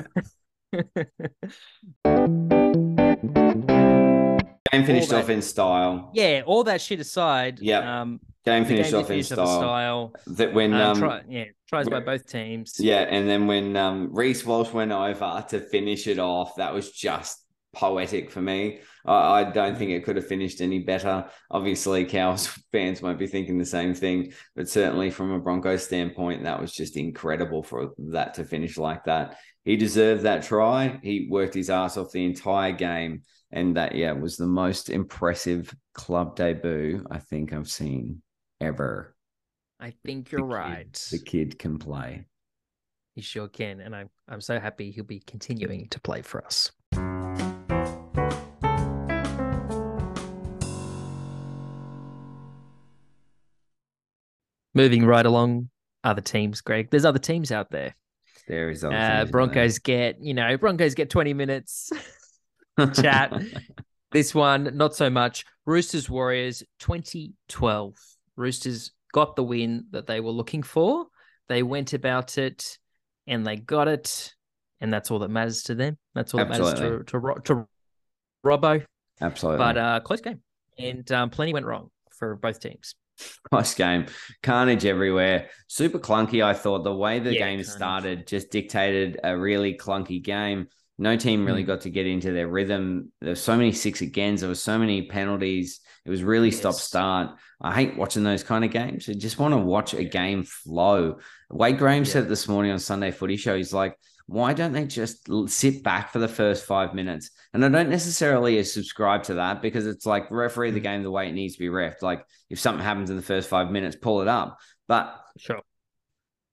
[4.70, 6.10] Game finished that- off in style.
[6.14, 8.02] yeah, all that shit aside, Yeah.
[8.02, 9.60] um, Game finished game off in finished off a style.
[9.60, 10.12] style.
[10.26, 12.74] That when Um, um, try, yeah, tries by both teams.
[12.78, 16.90] Yeah, and then when um, Reece Walsh went over to finish it off, that was
[16.90, 17.38] just
[17.72, 18.80] poetic for me.
[19.06, 21.26] I, I don't think it could have finished any better.
[21.50, 26.42] Obviously, Cows fans won't be thinking the same thing, but certainly from a Broncos standpoint,
[26.44, 29.38] that was just incredible for that to finish like that.
[29.64, 30.98] He deserved that try.
[31.02, 35.72] He worked his ass off the entire game, and that yeah was the most impressive
[35.94, 38.22] club debut I think I've seen
[38.62, 39.14] ever.
[39.80, 41.08] I think you're kid- right.
[41.10, 42.26] The kid can play.
[43.14, 46.72] He sure can, and I'm I'm so happy he'll be continuing to play for us.
[54.74, 55.68] Moving right along,
[56.02, 56.90] other teams, Greg.
[56.90, 57.94] There's other teams out there.
[58.48, 59.24] There is other Uh.
[59.26, 61.92] Broncos get, you know, Broncos get 20 minutes.
[62.94, 63.32] chat.
[64.12, 65.46] This one, not so much.
[65.64, 67.94] Roosters Warriors 2012.
[68.36, 71.06] Roosters got the win that they were looking for.
[71.48, 72.78] They went about it
[73.26, 74.32] and they got it.
[74.80, 75.96] And that's all that matters to them.
[76.14, 77.68] That's all that matters to, to, to
[78.44, 78.84] Robbo.
[79.20, 79.58] Absolutely.
[79.58, 80.40] But uh, close game.
[80.78, 82.94] And um, plenty went wrong for both teams.
[83.52, 84.06] Close game,
[84.42, 85.48] carnage everywhere.
[85.68, 86.42] Super clunky.
[86.42, 87.66] I thought the way the Yeah, game carnage.
[87.66, 90.66] started just dictated a really clunky game.
[90.98, 91.66] No team really Mm.
[91.66, 93.12] got to get into their rhythm.
[93.20, 94.40] There's so many six agains.
[94.40, 95.80] There was so many penalties.
[96.04, 97.36] It was really stop start.
[97.60, 99.08] I hate watching those kind of games.
[99.08, 101.18] I just want to watch a game flow.
[101.50, 102.26] Wade Graham said Yeah.
[102.26, 103.56] it this morning on Sunday Footy Show.
[103.56, 107.30] He's like, why don't they just sit back for the first five minutes?
[107.52, 110.84] And I don't necessarily subscribe to that because it's like referee the Mm.
[110.84, 112.02] game the way it needs to be refed.
[112.02, 114.58] Like if something happens in the first five minutes, pull it up.
[114.88, 115.60] But Sure.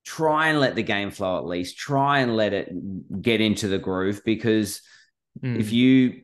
[0.06, 1.78] try and let the game flow at least.
[1.78, 4.82] Try and let it get into the groove because
[5.42, 5.72] if Mm.
[5.72, 6.22] you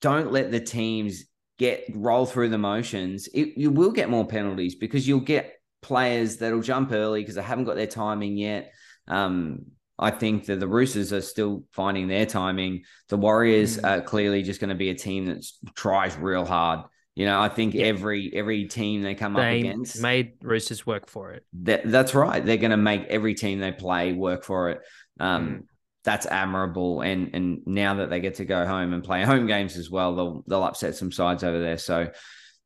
[0.00, 1.24] don't let the teams
[1.60, 6.38] get roll through the motions, it, you will get more penalties because you'll get players
[6.38, 8.72] that'll jump early because they haven't got their timing yet.
[9.06, 9.66] Um,
[9.98, 12.84] I think that the Roosters are still finding their timing.
[13.10, 13.84] The Warriors Mm.
[13.88, 15.44] are clearly just going to be a team that
[15.74, 16.80] tries real hard.
[17.14, 17.84] You know, I think Yeah.
[17.92, 21.44] every every team they come up against, made Roosters work for it.
[21.64, 22.42] that, that's right.
[22.42, 24.80] They're going to make every team they play work for it.
[25.18, 25.62] Um, Mm.
[26.10, 29.76] That's admirable, and and now that they get to go home and play home games
[29.76, 31.78] as well, they'll they'll upset some sides over there.
[31.78, 32.08] So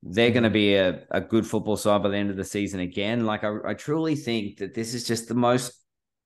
[0.03, 2.81] they're going to be a, a good football side by the end of the season
[2.81, 3.27] again.
[3.27, 5.75] Like I, I truly think that this is just the most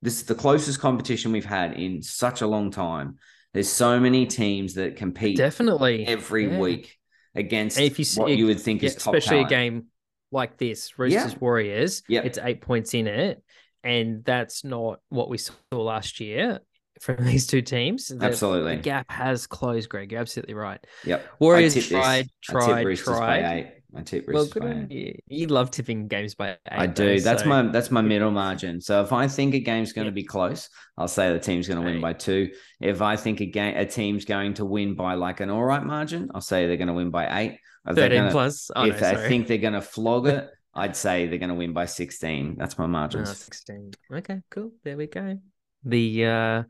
[0.01, 3.17] this is the closest competition we've had in such a long time.
[3.53, 6.07] There's so many teams that compete Definitely.
[6.07, 6.59] every Yeah.
[6.61, 6.97] week
[7.35, 9.53] against if you see- what you would think Yeah, is top especially talent.
[9.53, 9.87] a game
[10.31, 12.05] like this, Roosters Warriors.
[12.09, 13.43] Yeah, It's eight points in it,
[13.83, 16.61] and that's not what we saw last year
[17.01, 18.09] from these two teams.
[18.09, 18.77] The- Absolutely.
[18.77, 19.89] the gap has closed.
[19.89, 20.85] Greg, you're absolutely right.
[21.05, 21.27] Yep.
[21.41, 21.91] Warriors I tip this.
[21.91, 23.59] tried, I tip tried, by tried.
[23.59, 23.73] eight.
[23.97, 24.93] I tip Well, Roosters good by eight.
[24.93, 25.19] you.
[25.29, 26.59] You love tipping games by eight.
[26.71, 27.21] I though, do.
[27.21, 28.81] That's so- my that's my middle margin.
[28.83, 31.81] So if I think a game's going to be close, I'll say the team's going
[31.81, 32.51] to win by two.
[32.81, 35.83] If I think a game a team's going to win by like an all right
[35.83, 37.59] margin, I'll say they're going to win by eight.
[37.87, 38.71] If thirteen gonna- plus.
[38.77, 41.55] Oh, if no, I think they're going to flog it, I'd say they're going to
[41.55, 42.57] win by sixteen.
[42.59, 43.93] That's my Oh, 16.
[44.13, 44.73] Okay, cool.
[44.85, 45.39] There we go.
[45.85, 46.63] The uh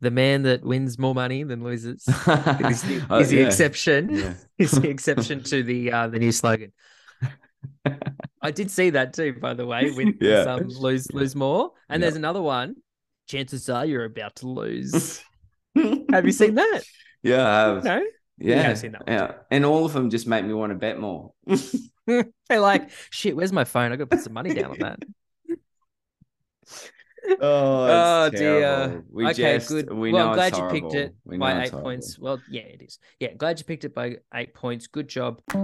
[0.00, 3.46] the man that wins more money than loses is the, Oh, is the yeah.
[3.46, 4.10] exception.
[4.14, 4.34] Yeah.
[4.58, 6.72] is the exception to the uh the new slogan.
[8.40, 9.90] I did see that too, by the way.
[9.90, 10.44] With Yeah.
[10.44, 12.76] some lose lose more, and there's another one.
[13.28, 15.22] Chances are you're about to lose.
[15.74, 16.82] have you seen that?
[17.22, 17.84] Yeah, I have.
[17.84, 18.02] No.
[18.40, 21.32] Yeah, seen that yeah, and all of them just make me want to bet more.
[22.06, 23.36] They're like, shit.
[23.36, 23.90] Where's my phone?
[23.92, 25.02] I got to put some money down on that.
[27.40, 29.02] Oh, Oh, dear.
[29.10, 29.92] We okay, just, good.
[29.92, 31.80] We well, I'm glad you picked it by eight horrible.
[31.82, 32.18] points.
[32.18, 32.98] Well, yeah, it is.
[33.20, 34.86] Yeah, glad you picked it by eight points.
[34.86, 35.40] Good job.
[35.50, 35.58] Teddy,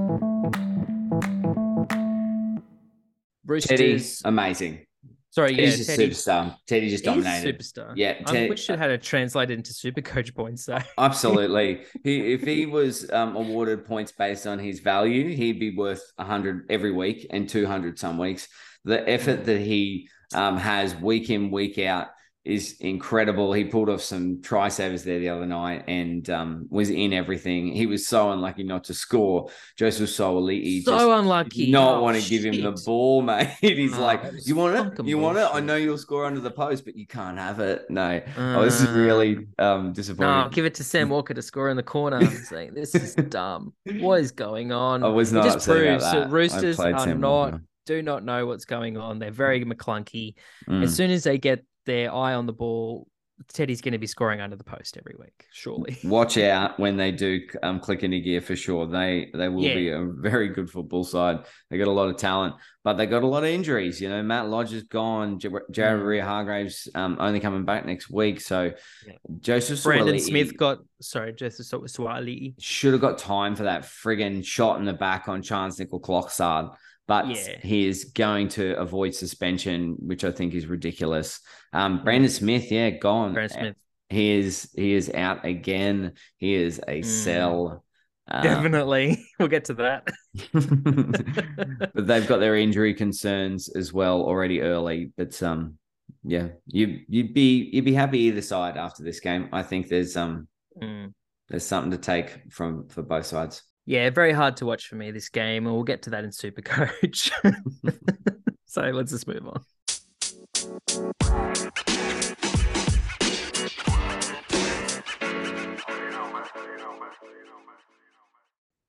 [3.47, 4.23] Roosters.
[4.25, 4.87] amazing.
[5.31, 6.11] Sorry, yeah, Teddy's just Teddy.
[6.11, 6.57] superstar.
[6.69, 7.59] Teddy just dominated.
[7.59, 7.93] superstar.
[7.97, 10.79] Yeah, I wish it had it translated into super coach points though.
[10.99, 11.83] Absolutely.
[12.05, 16.67] he, if he was um, awarded points based on his value, he'd be worth 100
[16.71, 18.47] every week and 200 some weeks.
[18.85, 22.09] The effort that he um, has week in, week out
[22.45, 23.55] is incredible.
[23.55, 27.73] He pulled off some try savers there the other night and um, was in everything.
[27.73, 29.49] He was so unlucky not to score.
[29.79, 31.71] Joseph he so just unlucky.
[31.71, 33.49] not Oh, want to give him the ball, mate.
[33.63, 35.07] He's Oh, like, you want it?
[35.07, 35.49] You want it?
[35.51, 37.87] I know you'll score under the post, but you can't have it.
[37.89, 38.21] No.
[38.37, 40.31] I was just really um, disappointed.
[40.45, 42.19] No, give it to Sam Walker to score in the corner.
[42.19, 43.73] I'm saying this is dumb.
[44.01, 45.03] What is going on?
[45.03, 46.21] I was It not just upset about proves that.
[46.25, 47.63] that Roosters are Sam not Walker.
[47.87, 49.19] Do not know what's going on.
[49.19, 50.35] They're very McClunky.
[50.69, 50.83] Mm.
[50.83, 53.07] As soon as they get their eye on the ball,
[53.53, 55.99] Teddy's going to be scoring under the post every week, surely.
[56.05, 58.87] Watch out when they do um, click into gear for sure.
[58.87, 59.75] They they will Yeah.
[59.75, 61.41] be a very good football side.
[61.69, 64.01] They got a lot of talent, but they got a lot of injuries.
[64.01, 65.41] You know, Matt Lodge is gone.
[65.41, 66.05] J- Jared Mm.
[66.07, 68.41] Waerea-Hargreaves um, only coming back next week.
[68.41, 68.71] So
[69.07, 69.13] Yeah.
[69.41, 72.55] Joseph Brandon Smith got sorry, Joseph Suaalii.
[72.61, 76.73] should have got time for that friggin' shot in the back on Chance Nickel Clocksard.
[77.07, 77.59] But Yeah.
[77.63, 81.41] he is going to avoid suspension, which I think is ridiculous.
[81.73, 83.35] Um, Brandon Smith, yeah, gone.
[83.35, 83.77] Brandon Smith,
[84.09, 86.13] He is he is out again.
[86.39, 87.05] He is a Mm.
[87.05, 87.85] sell.
[88.29, 89.23] Um, definitely.
[89.39, 90.09] We'll get to that.
[91.95, 95.13] but they've got their injury concerns as well already early.
[95.17, 95.79] But um,
[96.23, 99.49] yeah, you you'd be you'd be happy either side after this game.
[99.53, 100.49] I think there's um
[100.81, 101.13] Mm.
[101.49, 103.63] there's something to take from for both sides.
[103.87, 106.33] Yeah, very hard to watch for me this game, and we'll get to that in
[106.33, 107.31] Super Coach.
[108.67, 109.63] so let's just move on.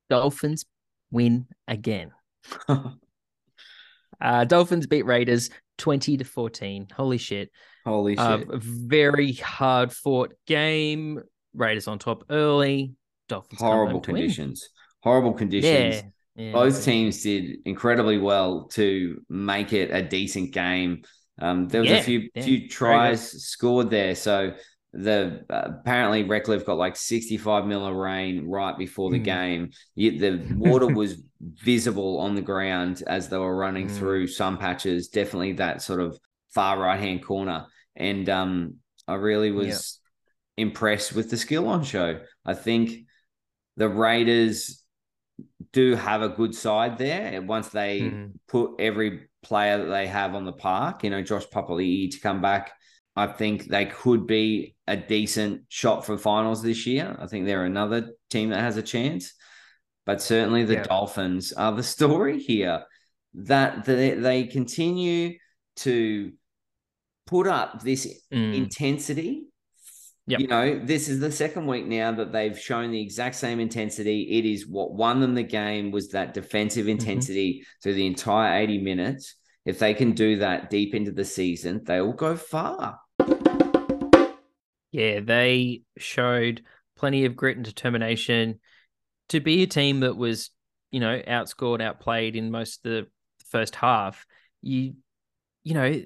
[0.10, 0.66] Dolphins
[1.12, 2.12] win again.
[4.22, 6.88] Uh, Dolphins beat Raiders 20 to 14.
[6.96, 7.52] Holy shit.
[7.86, 8.20] Holy shit!
[8.20, 11.22] Uh, very hard fought game.
[11.54, 12.96] Raiders on top early.
[13.28, 14.70] Dolphins Horrible conditions.
[15.06, 16.04] Horrible conditions.
[16.36, 16.46] Yeah.
[16.48, 16.52] yeah.
[16.52, 21.04] Both teams did incredibly well to make it a decent game.
[21.40, 24.54] Um, there was a few few tries scored there, so
[24.94, 29.24] the uh, apparently Redcliffe got like 65 mil of rain right before the Mm.
[29.24, 29.70] game.
[29.96, 33.98] The water was visible on the ground as they were running Mm.
[33.98, 35.10] through some patches.
[35.10, 36.18] Definitely that sort of
[36.54, 37.66] far right hand corner,
[37.98, 38.76] and um,
[39.08, 40.00] I really was
[40.58, 42.22] impressed with the skill on show.
[42.46, 43.08] I think
[43.76, 44.82] the Raiders
[45.76, 47.42] do have a good side there.
[47.42, 48.32] Once they Mm.
[48.48, 52.42] put every player that they have on the park, you know, Josh Papali'i to come
[52.42, 52.72] back,
[53.18, 57.18] I think they could be a decent shot for finals this year.
[57.20, 59.34] I think they're another team that has a chance.
[60.06, 60.84] But certainly the Yeah.
[60.84, 62.86] Dolphins are the story here.
[63.34, 65.38] That they, they continue
[65.88, 66.32] to
[67.28, 68.56] put up this Mm.
[68.56, 69.48] intensity.
[70.28, 70.40] Yep.
[70.40, 74.40] You know, this is the second week now that they've shown the exact same intensity.
[74.40, 77.00] It is what won them the game was that defensive mm-hmm.
[77.00, 79.36] intensity through the entire 80 minutes.
[79.66, 83.00] If they can do that deep into the season, they will go far.
[84.92, 86.64] Yeah, they showed
[86.96, 88.60] plenty of grit and determination
[89.30, 90.50] to be a team that was,
[90.90, 93.08] you know, outscored, outplayed in most of the
[93.50, 94.26] first half.
[94.62, 94.94] You,
[95.64, 96.02] you know,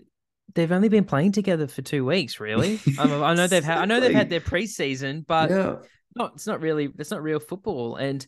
[0.55, 2.79] they've only been playing together for two weeks, really.
[2.99, 5.75] I, I know they've had, I know they've had their preseason, but yeah.
[6.15, 7.95] no, it's not really, it's not real football.
[7.95, 8.25] And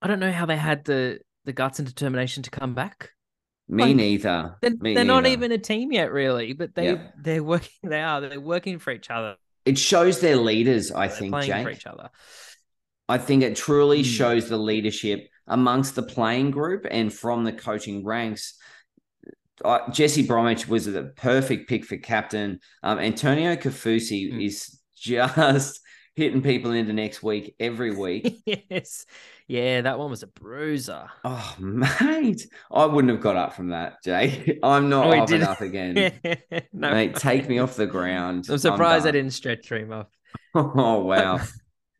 [0.00, 3.10] I don't know how they had the the guts and determination to come back.
[3.68, 4.56] Me Like, neither.
[4.60, 6.52] They're, Me they're not even a team yet, really.
[6.52, 7.08] But they Yeah.
[7.20, 7.70] they're working.
[7.82, 8.20] They are.
[8.20, 9.36] They're working for each other.
[9.64, 11.64] It shows their leaders, I They're think, playing Jake.
[11.64, 12.10] for each other.
[13.08, 14.04] I think it truly Mm.
[14.04, 18.54] shows the leadership amongst the playing group and from the coaching ranks.
[19.64, 22.60] Uh, Jesse Bromwich was the perfect pick for captain.
[22.82, 24.44] Um, Antonio Kaufusi Mm.
[24.46, 25.80] is just
[26.14, 28.40] hitting people into next week every week.
[28.70, 29.06] yes.
[29.46, 31.06] Yeah, that one was a bruiser.
[31.24, 34.58] oh, mate, I wouldn't have got up from that, Jay.
[34.62, 35.48] I'm not No, he hopping didn't.
[35.48, 36.20] up again.
[36.72, 38.46] no, Mate, take me off the ground.
[38.50, 39.14] I'm surprised I done.
[39.14, 40.08] didn't stretch him off.
[40.54, 41.40] Oh, wow.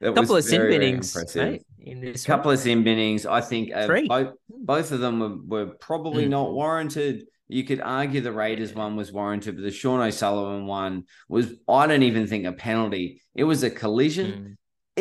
[0.02, 3.24] A couple of sin binnings, mate, in this A couple of sin binnings.
[3.24, 6.30] I think uh, both both of them were, were probably Mm.
[6.30, 7.24] not warranted.
[7.48, 11.86] You could argue the Raiders one was warranted, but the Sean O'Sullivan one was, I
[11.86, 13.22] don't even think a penalty.
[13.34, 14.32] It was a collision.
[14.32, 14.56] Mm.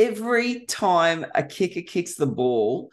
[0.10, 2.92] Every time a kicker kicks the ball,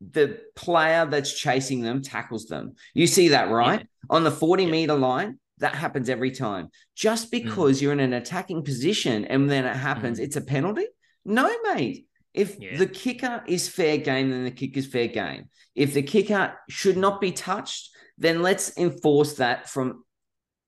[0.00, 2.74] the player that's chasing them tackles them.
[2.94, 3.86] You see that, right?
[4.10, 4.70] On the 40 Yeah.
[4.70, 6.68] meter line, that happens every time.
[6.94, 10.24] Just because you're in an attacking position and then it happens, Mm.
[10.24, 10.86] it's a penalty?
[11.24, 12.06] No, mate.
[12.34, 12.78] If Yeah.
[12.78, 15.50] the kicker is fair game, then the kick is fair game.
[15.74, 20.04] If the kicker should not be touched, then let's enforce that from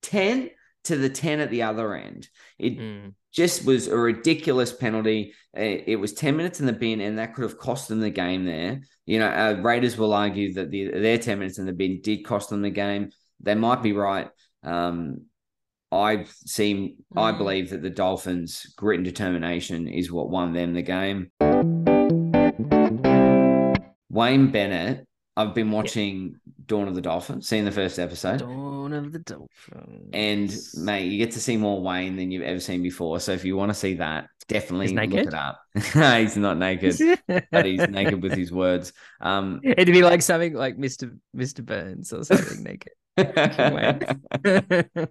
[0.03, 0.51] 10
[0.85, 2.29] to the 10 at the other end.
[2.59, 3.15] It Mm.
[3.33, 5.33] just was a ridiculous penalty.
[5.57, 8.11] Uh, It was 10 minutes in the bin, and that could have cost them the
[8.11, 8.83] game there.
[9.07, 12.25] You know, uh, Raiders will argue that the, their 10 minutes in the bin did
[12.25, 13.11] cost them the game.
[13.41, 14.29] They might be right.
[14.63, 15.23] Um,
[15.93, 17.39] I seem, I Mm.
[17.39, 21.31] believe that the Dolphins' grit and determination is what won them the game.
[24.11, 28.39] Wayne Bennett, I've been watching Dawn of the Dolphins, seen the first episode.
[28.39, 30.11] Dawn of the Dolphins.
[30.13, 33.19] And mate, you get to see more Wayne than you've ever seen before.
[33.19, 35.61] So if you want to see that, definitely look it up.
[35.75, 36.97] he's not naked,
[37.51, 38.93] but he's naked with his words.
[39.21, 41.17] Um, It'd be like something like Mr.
[41.37, 41.65] Mr.
[41.65, 42.93] Burns or something naked.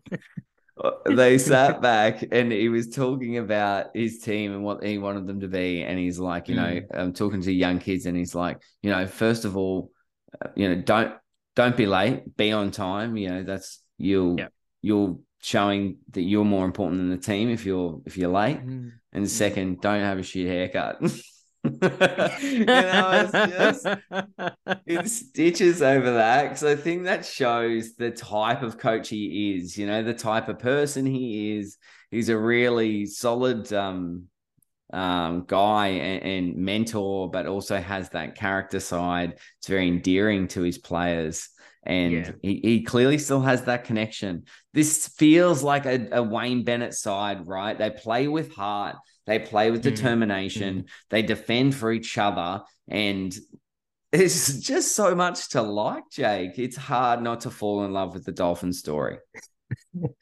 [1.06, 5.39] they sat back and he was talking about his team and what he wanted them
[5.41, 5.84] to be.
[5.84, 6.86] And he's like, you know, Mm.
[6.93, 9.91] I'm talking to young kids, and he's like, you know, first of all,
[10.42, 11.14] uh, you know, don't
[11.56, 13.16] don't be late, be on time.
[13.18, 14.54] You know, that's you'll Yep.
[14.82, 18.66] you're showing that you're more important than the team if you're if you're late.
[18.66, 18.92] Mm.
[19.12, 21.02] And second, don't have a shit haircut.
[21.82, 23.88] you know, it's just
[24.86, 29.78] it stitches over that because I think that shows the type of coach he is.
[29.78, 31.78] You know, the type of person he is.
[32.12, 34.28] He's a really solid um,
[34.94, 39.34] um, guy and, and mentor, but also has that character side.
[39.60, 41.50] It's very endearing to his players.
[41.86, 42.32] And Yeah.
[42.41, 44.44] he, he clearly still has that connection.
[44.74, 47.78] This feels like a, a Wayne Bennett side, right?
[47.78, 52.62] They play with heart, they play with Mm, determination, they defend for each other.
[52.88, 53.36] And
[54.14, 56.60] it's just so much to like, Jake.
[56.60, 59.18] It's hard not to fall in love with the Dolphin story.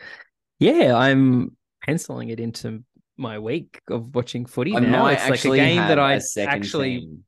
[0.60, 2.84] Yeah, I'm penciling it into
[3.22, 5.08] my week of watching footy I now.
[5.08, 7.24] It's like a game that I actually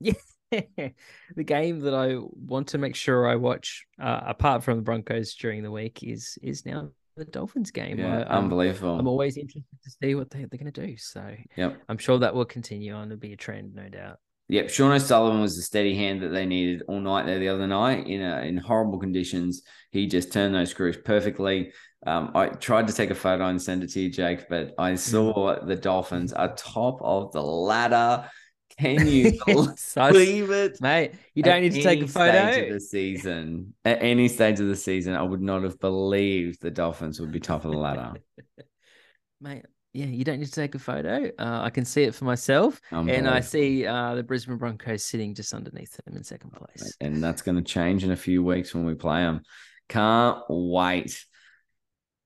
[0.00, 0.16] team.
[0.50, 5.34] the game that I want to make sure I watch, uh, apart from the Broncos
[5.34, 7.98] during the week, is is now the Dolphins game.
[7.98, 8.98] Yeah, I, I'm, unbelievable.
[8.98, 10.96] I'm always interested to see what they, they're going to do.
[10.96, 11.82] So Yep.
[11.88, 13.08] I'm sure that will continue on.
[13.08, 14.18] It'll be a trend, no doubt.
[14.48, 17.66] Yep, Sean O'Sullivan was the steady hand that they needed all night there the other
[17.66, 19.62] night in a, in horrible conditions.
[19.90, 21.72] He just turned those screws perfectly.
[22.06, 24.94] Um, I tried to take a photo and send it to you, Jake, but I
[24.94, 28.30] saw the Dolphins are top of the ladder.
[28.78, 30.80] Can you believe it?
[30.80, 32.72] mate, you don't need to take a Stage of photo.
[32.74, 37.20] the season, at any stage of the season, I would not have believed the Dolphins
[37.20, 38.12] would be top of the ladder.
[39.40, 41.30] Mate, yeah, you don't need to take a photo.
[41.38, 42.80] Uh, I can see it for myself.
[42.90, 46.94] And I see uh, the Brisbane Broncos sitting just underneath them in second place.
[47.00, 49.42] and that's going to change in a few weeks when we play them.
[49.88, 51.24] Can't wait.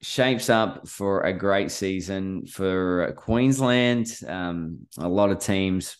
[0.00, 4.12] Shapes up for a great season for Queensland.
[4.26, 5.96] Um, a lot of teams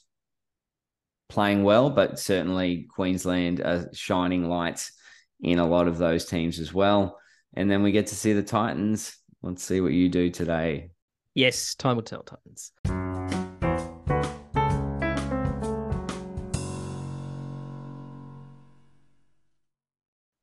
[1.29, 4.93] playing well, but certainly Queensland are shining lights
[5.41, 7.19] in a lot of those teams as well.
[7.55, 9.17] And then we get to see the Titans.
[9.43, 10.91] Let's see what you do today.
[11.35, 12.73] Yes, time will tell, Titans.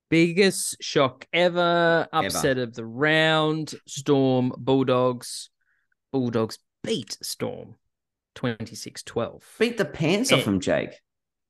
[0.09, 3.75] Biggest shock ever, upset of the round.
[3.87, 5.49] Storm, Bulldogs.
[6.11, 7.75] Bulldogs beat Storm
[8.35, 9.55] 26 12.
[9.59, 10.43] Beat the pants off Eh.
[10.43, 10.99] them, Jake.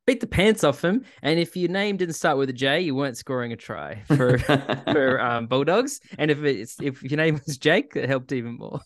[0.06, 1.06] Beat the pants off them.
[1.22, 4.38] And if your name didn't start with a J, you weren't scoring a try for,
[4.92, 6.02] for um, Bulldogs.
[6.18, 8.82] And if it's if your name was Jake, it helped even more.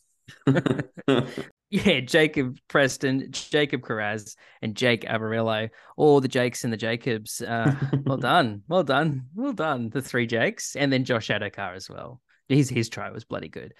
[1.73, 7.41] Yeah, Jacob Preston, Jacob Kiraz, and Jake Averillo, all the Jakes and the Jacobs.
[7.41, 7.73] Uh,
[8.05, 9.89] well done, well done, well done.
[9.89, 12.21] The three Jakes, and then Josh Addo-Carr as well.
[12.47, 13.73] His his try was bloody good.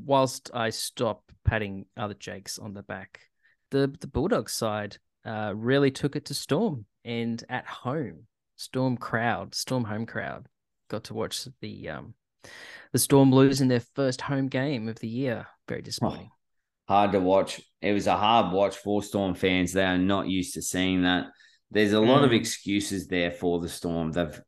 [0.00, 3.18] Whilst I stop patting other Jakes on the back,
[3.72, 9.56] the the Bulldogs side uh, really took it to Storm, and at home, Storm crowd,
[9.56, 10.46] Storm home crowd,
[10.88, 12.14] got to watch the um
[12.92, 15.46] the Storm lose in their first home game of the year.
[15.68, 16.30] Very disappointing.
[16.88, 17.60] hard to watch.
[17.82, 19.72] It was a hard watch for Storm fans.
[19.72, 21.26] They are not used to seeing that.
[21.70, 22.36] There's a lot of Mm.
[22.36, 24.10] excuses there for the Storm.
[24.12, 24.40] They've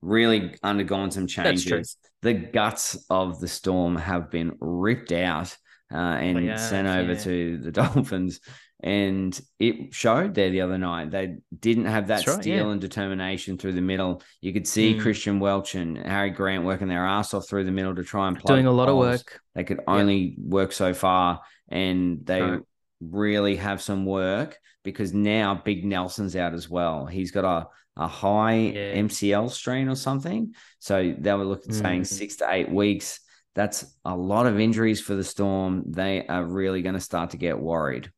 [0.00, 1.72] really undergone some That's true.
[1.72, 1.96] changes.
[2.22, 5.54] The guts of the Storm have been ripped out
[5.92, 7.18] uh, and yeah, sent over yeah.
[7.18, 8.40] to the Dolphins.
[8.82, 11.10] And it showed there the other night.
[11.12, 12.72] They didn't have that right, steel yeah.
[12.72, 14.22] and determination through the middle.
[14.40, 15.00] You could see Mm.
[15.00, 18.36] Christian Welch and Harry Grant working their ass off through the middle to try and
[18.36, 19.40] plug Doing a lot of work.
[19.54, 22.60] They could only work so far, and they Right.
[23.00, 27.06] really have some work because now Big Nelson's out as well.
[27.06, 27.68] He's got a,
[28.02, 28.94] a high Yeah.
[28.96, 30.54] MCL strain or something.
[30.80, 32.06] So they were looking saying Mm.
[32.06, 33.20] six to eight weeks.
[33.54, 35.84] That's a lot of injuries for the Storm.
[35.86, 38.10] They are really going to start to get worried.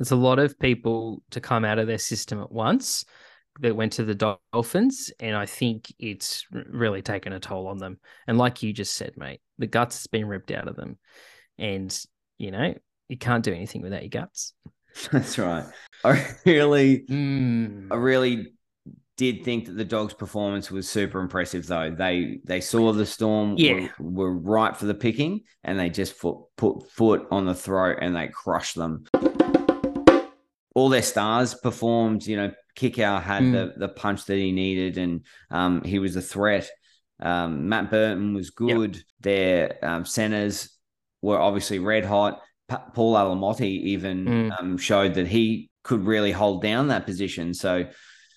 [0.00, 3.04] There's a lot of people to come out of their system at once
[3.60, 7.98] that went to the Dolphins, and I think it's really taken a toll on them.
[8.26, 10.96] And like you just said, mate, the guts has been ripped out of them,
[11.58, 11.94] and
[12.38, 12.72] you know
[13.10, 14.54] you can't do anything without your guts.
[15.12, 15.66] That's right.
[16.02, 17.88] I really Mm.
[17.90, 18.54] I really
[19.18, 21.90] did think that the dogs' performance was super impressive, though.
[21.90, 23.90] They they saw the storm Yeah.
[23.98, 27.98] were, were right for the picking, and they just foot, put foot on the throat
[28.00, 29.04] and they crushed them.
[30.80, 32.26] All their stars performed.
[32.26, 33.52] You know, Kikau had Mm.
[33.52, 36.68] the the punch that he needed, and um, he was a threat.
[37.20, 39.02] Um, Matt Burton was good.
[39.20, 40.70] Their um, centers
[41.20, 42.40] were obviously red hot.
[42.68, 44.60] Pa- Paul Alamoti even Mm.
[44.60, 47.52] um, showed that he could really hold down that position.
[47.54, 47.84] So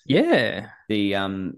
[0.06, 1.54] Yeah, the um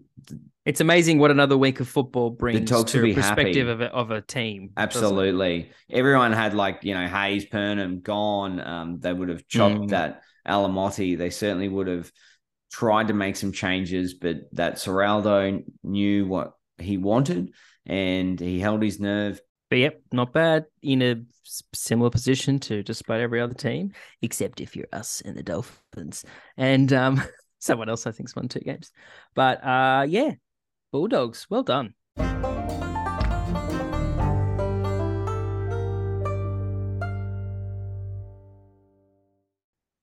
[0.64, 4.20] It's amazing what another week of football brings to a perspective of a, of a
[4.20, 4.70] team.
[4.76, 5.70] Absolutely.
[5.90, 8.60] Everyone had like, you know, Hayes, Pernham gone.
[8.60, 9.88] Um, they would have chopped Mm.
[9.90, 11.16] that Alamoti.
[11.16, 12.10] They certainly would have
[12.70, 17.52] tried to make some changes, but that Ciraldo knew what he wanted
[17.84, 19.40] and he held his nerve.
[19.70, 20.66] But yep, not bad.
[20.82, 21.16] In a
[21.74, 23.92] similar position to just about every other team,
[24.22, 26.24] except if you're us and the Dolphins
[26.56, 27.22] and um,
[27.58, 28.92] someone else I think's won two games.
[29.34, 30.32] But uh, yeah,
[30.92, 31.94] Bulldogs, well done.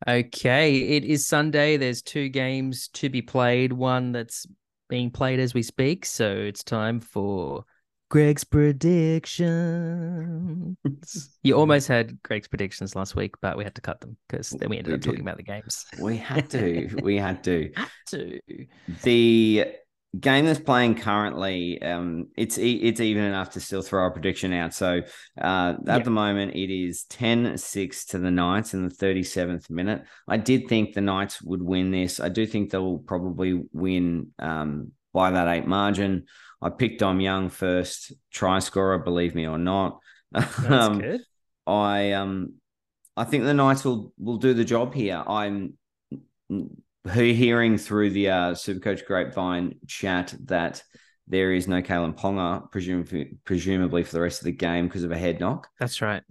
[0.07, 1.77] Okay, it is Sunday.
[1.77, 3.71] There's two games to be played.
[3.71, 4.45] One that's
[4.89, 6.05] being played as we speak.
[6.05, 7.63] So it's time for
[8.09, 10.75] Greg's predictions.
[11.43, 14.69] you almost had Greg's predictions last week, but we had to cut them because then
[14.69, 15.85] we ended We up talking about the games.
[15.99, 16.89] We had to.
[17.01, 17.71] we had to.
[17.77, 18.39] Had to.
[19.03, 19.67] The
[20.19, 24.73] game that's playing currently, um, it's it's even enough to still throw a prediction out.
[24.73, 25.01] So
[25.41, 25.99] uh, at Yeah.
[26.03, 30.03] the moment, it is 10-6 to the Knights in the 37th minute.
[30.27, 32.19] I did think the Knights would win this.
[32.19, 36.25] I do think they'll probably win um, by that eight margin.
[36.61, 39.99] I picked Dom Young first try scorer, believe me or not.
[40.31, 41.21] That's Um, good.
[41.65, 42.53] I um
[43.15, 45.23] I think the Knights will will do the job here.
[45.27, 45.77] I'm
[47.11, 50.83] hearing through the uh, Supercoach Grapevine chat that
[51.27, 55.11] there is no Kalyn Ponga, presumably presumably for the rest of the game because of
[55.11, 56.23] a head knock, That's right.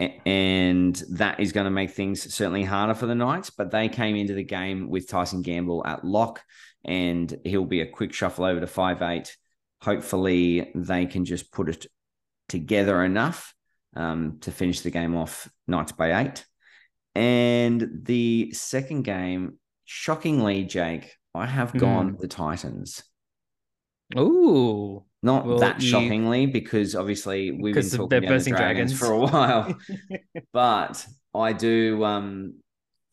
[0.00, 3.50] A- and that is going to make things certainly harder for the Knights.
[3.50, 6.42] But they came into the game with Tyson Gamble at lock,
[6.84, 9.36] and he'll be a quick shuffle over to five eight.
[9.82, 11.86] Hopefully, they can just put it
[12.48, 13.54] together enough
[13.94, 16.44] um, to finish the game off Knights by eight.
[17.14, 19.58] And the second game,
[19.90, 21.78] shockingly, Jake, I have Hmm.
[21.78, 23.02] gone the Titans.
[24.18, 25.04] Ooh.
[25.22, 28.98] Not Well, that you- shockingly, because obviously we've been talking the dragons, dragons.
[28.98, 29.78] for a while.
[30.52, 32.54] but I do um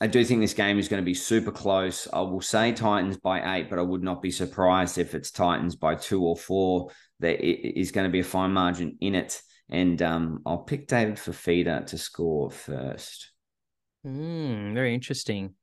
[0.02, 2.08] I do think this game is going to be super close.
[2.12, 5.78] I will say Titans by eight, but I would not be surprised if it's Titans
[5.78, 6.92] by two or four.
[7.22, 7.38] There i-
[7.76, 9.42] is going to be a fine margin in it.
[9.70, 13.32] And um, I'll pick David Fifita to score first.
[14.04, 15.56] Hmm, very interesting.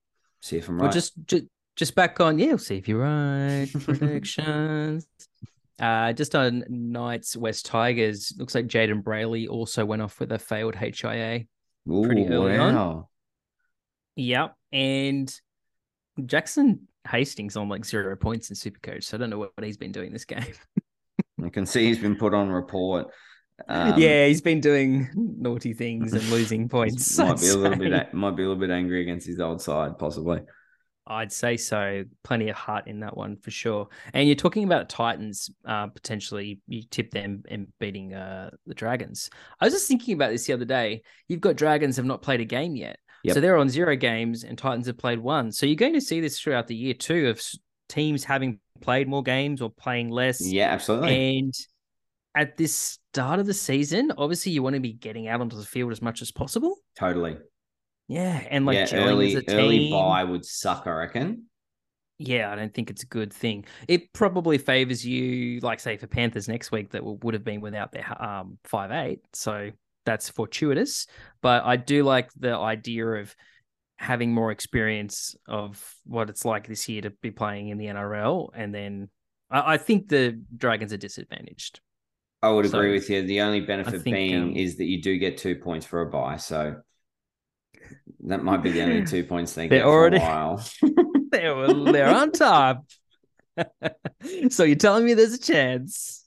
[0.43, 0.93] See if I'm Well, right.
[0.93, 1.45] just, just
[1.76, 2.38] just back on.
[2.38, 3.66] Yeah, we'll see if you're right.
[3.84, 5.07] Predictions.
[5.80, 8.34] Uh, just on Knights West Tigers.
[8.36, 11.47] Looks like Jayden Brailey also went off with a failed HIA.
[11.86, 12.74] pretty Ooh, early on.
[12.74, 13.09] wow.
[14.16, 15.40] Yep, and
[16.26, 19.05] Jackson Hastings on like zero points in Supercoach.
[19.05, 20.45] So I don't know what, what he's been doing this game.
[21.45, 23.07] I can see he's been put on report.
[23.68, 27.18] Um, yeah, he's been doing naughty things and losing points.
[27.18, 29.61] might I'd be a little bit might be a little bit angry against his old
[29.62, 30.40] side, possibly.
[31.07, 32.05] I'd say so.
[32.22, 33.88] Plenty of heart in that one for sure.
[34.14, 36.61] And you're talking about Titans uh, potentially.
[36.68, 39.28] You tip them and beating uh, the Dragons.
[39.61, 41.03] I was just thinking about this the other day.
[41.28, 43.34] You've got Dragons have not played a game yet, Yep.
[43.34, 45.50] so they're on zero games, and Titans have played one.
[45.53, 47.42] So you're going to see this throughout the year too of
[47.88, 50.40] teams having played more games or playing less.
[50.40, 51.38] Yeah, absolutely.
[51.40, 51.55] And
[52.34, 55.64] at this start of the season, obviously you want to be getting out onto the
[55.64, 56.76] field as much as possible.
[56.98, 57.36] totally.
[58.08, 61.44] Yeah, and like yeah, early early buy would suck, I reckon.
[62.18, 63.64] Yeah, I don't think it's a good thing.
[63.88, 67.92] It probably favors you, like say for Panthers next week, that would have been without
[67.92, 69.20] their um five eight.
[69.32, 69.70] So
[70.04, 71.06] that's fortuitous.
[71.42, 73.34] But I do like the idea of
[73.96, 78.50] having more experience of what it's like this year to be playing in the NRL,
[78.54, 79.08] and then
[79.50, 81.80] I, I think the Dragons are disadvantaged.
[82.43, 83.22] I would So, agree with you.
[83.22, 86.07] The only benefit think, being um, is that you do get two points for a
[86.11, 86.76] buy, so
[88.24, 90.64] that might be the only two points they They're get already- for a while.
[91.30, 92.84] They're they're on top.
[94.51, 96.26] so you're telling me there's a chance?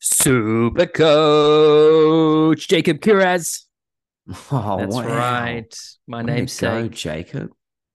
[0.00, 3.62] Super coach Jacob Kiraz.
[4.52, 5.06] oh, That's wow.
[5.06, 5.74] right.
[6.06, 7.50] My Way to go, namesake, Jacob.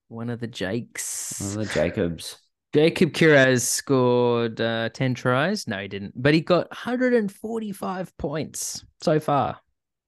[0.08, 1.40] one of the Jakes.
[1.40, 2.38] One of the Jacobs.
[2.74, 5.66] Jacob Kiraz scored uh, 10 tries.
[5.66, 9.58] No, he didn't, but he got 145 points so far.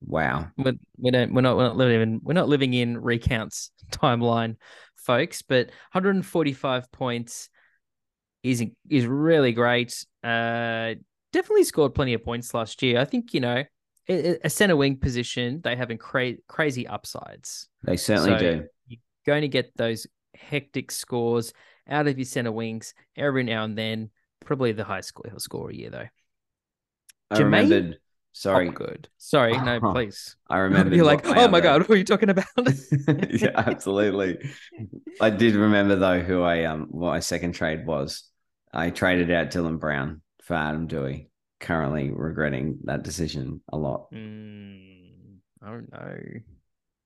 [0.03, 0.47] Wow.
[0.57, 4.57] we we don't we're not we're not living in we're not living in recounts timeline,
[4.95, 5.41] folks.
[5.41, 7.49] But 145 points
[8.43, 10.05] is is really great.
[10.23, 10.95] Uh,
[11.33, 12.99] definitely scored plenty of points last year.
[12.99, 13.63] I think you know
[14.09, 17.67] a, center wing position they have in cra- crazy upsides.
[17.83, 18.63] They certainly So- do.
[18.87, 21.53] You're going to get those hectic scores
[21.87, 24.09] out of your center wings every now and then.
[24.45, 26.07] Probably the highest score he'll score a year though.
[27.29, 27.97] I Jermaine- remembered
[28.33, 29.09] Sorry, good.
[29.17, 30.37] Sorry, no, Oh, please.
[30.49, 30.95] I remember.
[30.95, 32.45] You're like, oh my god, who are you talking about?
[33.29, 34.37] yeah, absolutely.
[35.19, 38.23] I did remember though who I um what my second trade was.
[38.73, 41.27] I traded out Dylan Brown for Adam Doueihi.
[41.61, 44.11] Currently regretting that decision a lot.
[44.11, 46.17] Mm, I don't know.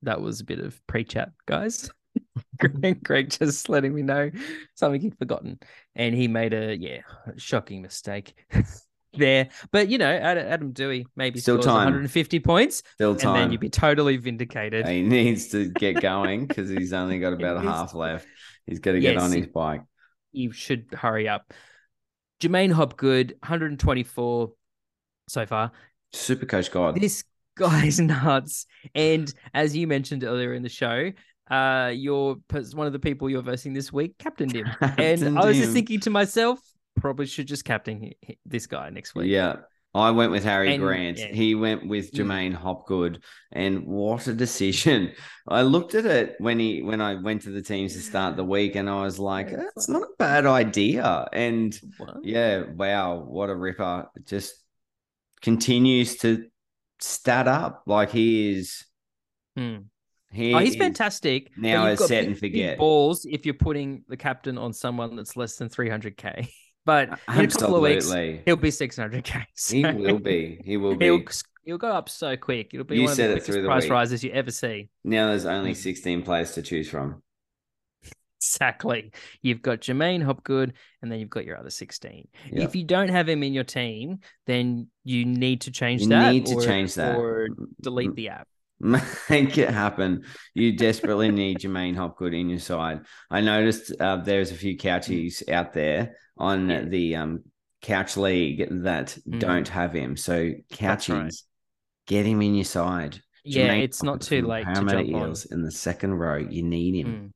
[0.04, 1.90] That was a bit of pre-chat, guys.
[2.58, 4.32] Greg, Greg just letting me know
[4.76, 5.60] something he'd forgotten,
[5.96, 7.02] and he made a yeah
[7.36, 8.34] shocking mistake
[9.14, 9.50] there.
[9.72, 11.76] But you know, Ad- Adam Doueihi maybe Still scores time.
[11.86, 13.34] 150 points, Still and time.
[13.36, 14.88] then you'd be totally vindicated.
[14.88, 18.26] He needs to get going because he's only got about a half left.
[18.66, 19.82] He's got to get Yes, on his bike.
[20.32, 21.54] You should hurry up.
[22.42, 24.52] Jermaine Hopgood, 124
[25.28, 25.72] so far.
[26.14, 27.00] Super Coach God.
[27.00, 27.24] This
[27.56, 28.66] guy's nuts.
[28.94, 31.12] And as you mentioned earlier in the show,
[31.50, 32.38] uh, you're
[32.74, 34.68] one of the people you're versing this week, captained him.
[34.98, 36.60] and I was just thinking to myself,
[36.96, 39.30] probably should just captain hi- hi- this guy next week.
[39.30, 39.58] Yeah.
[39.96, 41.18] I went with Harry And- Grant.
[41.20, 41.28] yeah.
[41.28, 42.18] He went with Mm.
[42.20, 43.24] Jermaine Hopgood.
[43.54, 45.14] And what a decision.
[45.48, 48.44] I looked at it when he when I went to the teams to start the
[48.44, 51.28] week and I was like, it's that's not a bad idea.
[51.32, 52.18] And What?
[52.24, 54.08] yeah, wow, what a ripper.
[54.26, 54.54] Just
[55.42, 56.46] continues to
[57.00, 57.84] stat up.
[57.86, 58.84] Like he is
[59.56, 59.78] Hmm.
[60.32, 61.52] he Oh, he's is- fantastic.
[61.58, 62.78] now got set big- and forget.
[62.78, 66.50] balls if you're putting the captain on someone that's less than 300k.
[66.86, 68.12] But in a couple of weeks,
[68.46, 69.46] he'll be 600k.
[69.70, 70.62] He will be.
[70.64, 71.28] He will He'll, be.
[71.64, 72.74] he'll go up so quick.
[72.74, 73.92] It'll be You one of the quickest the price week.
[73.92, 74.90] rises you ever see.
[75.04, 75.78] Now there's only Mm.
[75.78, 77.22] 16 players to choose from.
[78.40, 79.12] Exactly.
[79.42, 82.28] You've got Jermaine Hopgood, and then you've got your other 16.
[82.52, 82.64] Yeah.
[82.64, 86.32] If you don't have him in your team, then you need to change You that.
[86.32, 87.16] need to or- change that.
[87.18, 87.50] Or
[87.82, 88.48] delete the app.
[89.30, 90.26] Make it happen.
[90.54, 93.02] You desperately need Jermaine Hopgood in your side.
[93.32, 96.82] I noticed uh, there's a few couchies out there on Yeah.
[96.82, 97.44] the um,
[97.82, 99.40] couch league that Mm.
[99.40, 100.18] don't have him.
[100.18, 101.34] So That's right.
[102.08, 103.22] get him in your side.
[103.46, 105.36] Yeah, Jermaine it's not too late to jump on.
[105.52, 106.38] In the second row.
[106.38, 107.34] You need him.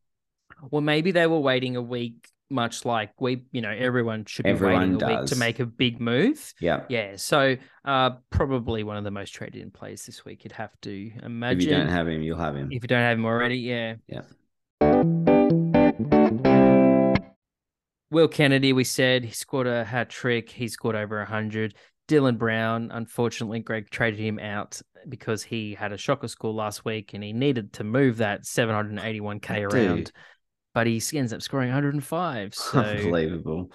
[0.59, 0.69] Mm.
[0.71, 4.52] Well, maybe they were waiting a week, much like we, you know, everyone should be
[4.52, 6.54] Everyone waiting a week to make a big move.
[6.60, 6.84] Yeah.
[6.89, 10.43] Yeah, so uh, probably one of the most traded in plays this week.
[10.43, 11.60] You'd have to imagine.
[11.62, 12.72] If you don't have him, you'll have him.
[12.72, 13.95] if you don't have him already, yeah.
[14.08, 14.22] Yeah.
[18.12, 20.50] Will Kennedy, we said he scored a hat trick.
[20.50, 21.76] He scored over 100.
[22.08, 27.14] Dylan Brown, unfortunately, Greg traded him out because he had a shocker score last week
[27.14, 30.12] and he needed to move that 781k around.
[30.80, 32.53] But he ends up scoring 105.
[32.55, 33.69] So, Unbelievable.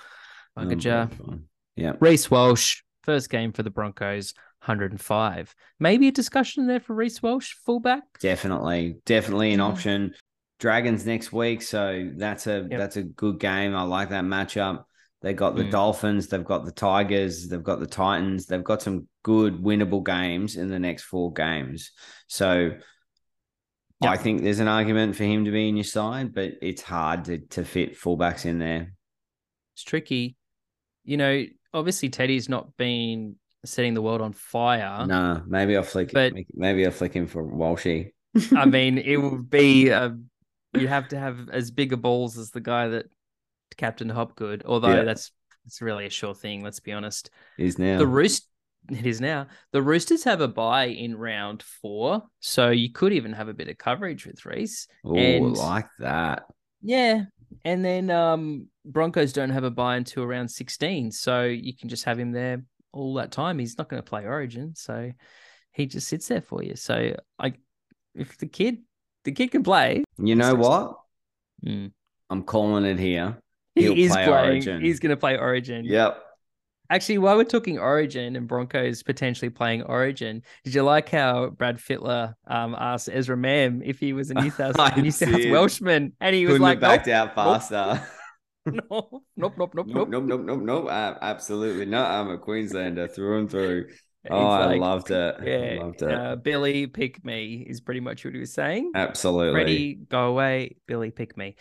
[0.56, 1.40] Unbelievable.
[1.76, 1.92] Yeah.
[2.00, 4.32] Reece Walsh, first game for the Broncos,
[4.64, 5.54] 105.
[5.78, 8.04] Maybe a discussion there for Reece Walsh, fullback.
[8.20, 10.14] Definitely, definitely an option.
[10.58, 12.78] Dragons next week, so that's a Yep.
[12.78, 13.74] that's a good game.
[13.76, 14.84] I like that matchup.
[15.20, 15.72] They got the Mm.
[15.72, 18.46] Dolphins, they've got the Tigers, they've got the Titans.
[18.46, 21.90] They've got some good winnable games in the next four games.
[22.28, 22.70] So
[24.04, 24.12] Yep.
[24.12, 27.24] I think there's an argument for him to be in your side, but it's hard
[27.26, 28.92] to to fit fullbacks in there.
[29.74, 30.36] It's tricky.
[31.04, 35.06] You know, obviously Teddy's not been setting the world on fire.
[35.06, 36.12] no, maybe I'll flick.
[36.12, 38.10] But- maybe I'll flick him for Walshy.
[38.56, 40.10] I mean, it would be uh,
[40.74, 43.06] you have to have as big a balls as the guy that
[43.76, 44.62] Captain Hopgood.
[44.66, 45.04] Although Yeah.
[45.04, 45.32] that's
[45.66, 46.62] it's really a sure thing.
[46.62, 47.30] Let's be honest.
[47.58, 47.98] is now.
[47.98, 48.48] The roost
[48.90, 49.46] it is now.
[49.72, 53.68] The Roosters have a buy in round four, so you could even have a bit
[53.68, 54.86] of coverage with Reece.
[55.04, 56.44] Oh, like that.
[56.82, 57.24] Yeah.
[57.64, 61.12] And then um Broncos don't have a buy until around 16.
[61.12, 62.62] So you can just have him there
[62.92, 63.58] all that time.
[63.58, 64.74] He's not going to play Origin.
[64.74, 65.12] So
[65.72, 66.76] he just sits there for you.
[66.76, 67.54] So I
[68.14, 68.82] if the kid
[69.24, 70.96] the kid can play, You know what?
[71.64, 71.90] mm,
[72.28, 73.38] I'm calling it here.
[73.74, 74.50] He'll he is play playing.
[74.50, 74.80] Origin.
[74.82, 75.84] He's going to play Origin.
[75.84, 76.22] Yep.
[76.90, 81.78] Actually, while we're talking Origin and Broncos potentially playing Origin, did you like how Brad
[81.78, 85.32] Fittler um, asked Ezra Mam if he was a New South, I New South.
[85.50, 86.12] Welshman?
[86.20, 88.06] And he was Couldn't like, have backed nope, out faster.
[88.66, 90.08] nope, nope, nope, nope, nope, nope.
[90.08, 90.86] nope, nope, nope, nope.
[90.86, 92.10] Uh, absolutely not.
[92.10, 93.88] I'm a Queenslander through and through.
[94.30, 95.36] Oh, I like, loved it.
[95.44, 96.10] Yeah, loved it.
[96.10, 98.92] Uh, Billy, pick me is pretty much what he was saying.
[98.94, 99.52] absolutely.
[99.52, 100.76] Freddie, go away.
[100.86, 101.56] Billy, pick me.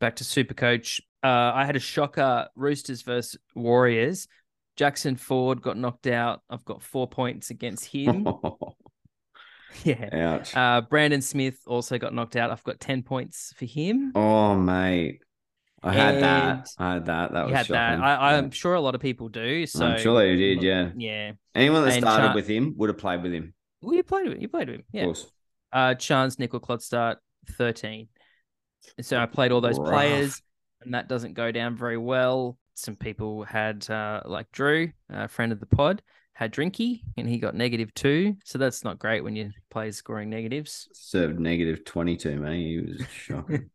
[0.00, 1.00] Back to Supercoach.
[1.22, 4.28] Uh, I had a shocker Roosters versus Warriors.
[4.76, 6.42] Jackson Ford got knocked out.
[6.48, 8.26] I've got four points against him.
[9.84, 10.36] yeah.
[10.36, 10.56] Ouch.
[10.56, 12.50] Uh, Brandon Smith also got knocked out.
[12.50, 14.12] I've got 10 points for him.
[14.14, 15.20] oh, mate.
[15.82, 16.68] I had And that.
[16.78, 17.32] I had that.
[17.32, 17.90] That was had that.
[17.90, 18.04] shocking.
[18.04, 19.64] I, I'm sure a lot of people do.
[19.66, 20.90] So I'm sure they did, yeah.
[20.96, 21.32] Yeah.
[21.54, 23.54] Anyone that And started Char- with him would have played with him.
[23.80, 24.42] Well, you played with him.
[24.42, 24.84] You played with him.
[24.92, 25.02] Yeah.
[25.02, 25.26] Of course.
[25.72, 27.16] Uh, Charnze, Nicoll, Klokstad,
[27.50, 28.08] 13.
[28.96, 29.88] And so I played all those Rough.
[29.88, 30.42] players,
[30.82, 32.58] and that doesn't go down very well.
[32.74, 36.02] Some people had, uh, like Drew, a friend of the pod,
[36.32, 38.36] had Drinky and he got negative two.
[38.44, 40.88] So that's not great when you play scoring negatives.
[40.92, 42.52] Served negative 22, man.
[42.52, 43.70] He was shocking.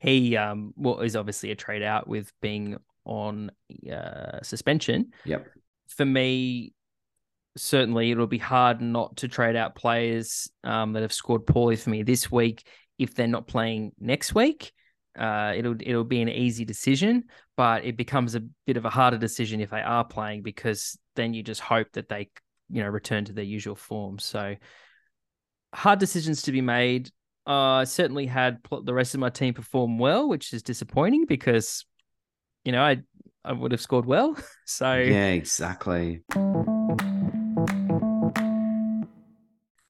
[0.00, 3.50] he um well is obviously a trade out with being on
[3.90, 5.12] uh, suspension.
[5.24, 5.46] Yep.
[5.88, 6.74] For me,
[7.56, 11.90] certainly it'll be hard not to trade out players um, that have scored poorly for
[11.90, 12.66] me this week
[12.98, 14.72] if they're not playing next week.
[15.18, 17.24] Uh, it'll it'll be an easy decision,
[17.56, 21.34] but it becomes a bit of a harder decision if they are playing because then
[21.34, 22.28] you just hope that they
[22.70, 24.18] you know return to their usual form.
[24.18, 24.54] So
[25.74, 27.10] hard decisions to be made.
[27.46, 31.84] Uh, I certainly had the rest of my team perform well, which is disappointing because
[32.64, 32.98] you know I
[33.44, 34.36] I would have scored well.
[34.66, 36.22] So yeah, exactly.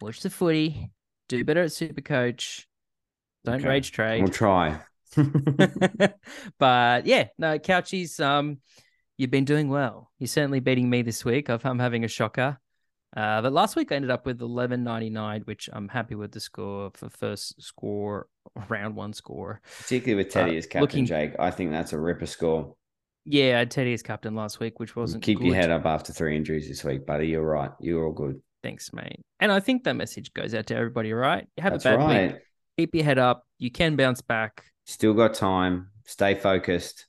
[0.01, 0.91] Watch the footy.
[1.29, 2.69] Do better at Super Coach.
[3.45, 3.69] Don't Okay.
[3.69, 4.23] rage trade.
[4.23, 4.79] We'll try.
[6.59, 8.59] but yeah, no, Couchies, um,
[9.17, 10.11] you've been doing well.
[10.19, 11.51] You're certainly beating me this week.
[11.51, 12.59] I've, I'm having a shocker.
[13.17, 16.91] Uh, but last week I ended up with 11.99, which I'm happy with the score
[16.95, 18.27] for first score,
[18.69, 19.61] round one score.
[19.81, 21.33] Particularly with Teddy Uh, as captain, looking- Jake.
[21.39, 22.75] I think that's a ripper score.
[23.31, 25.49] Yeah, I Teddy as captain last week, which wasn't Keep good.
[25.49, 27.29] your head up after three injuries this week, buddy.
[27.29, 27.71] You're right.
[27.79, 28.41] You're all good.
[28.63, 29.21] Thanks, mate.
[29.39, 31.47] And I think that message goes out to everybody, right?
[31.57, 32.33] You have That's a bad right.
[32.33, 32.41] week.
[32.79, 33.43] Keep your head up.
[33.59, 34.65] You can bounce back.
[34.89, 35.91] Still got time.
[36.07, 37.07] Stay focused.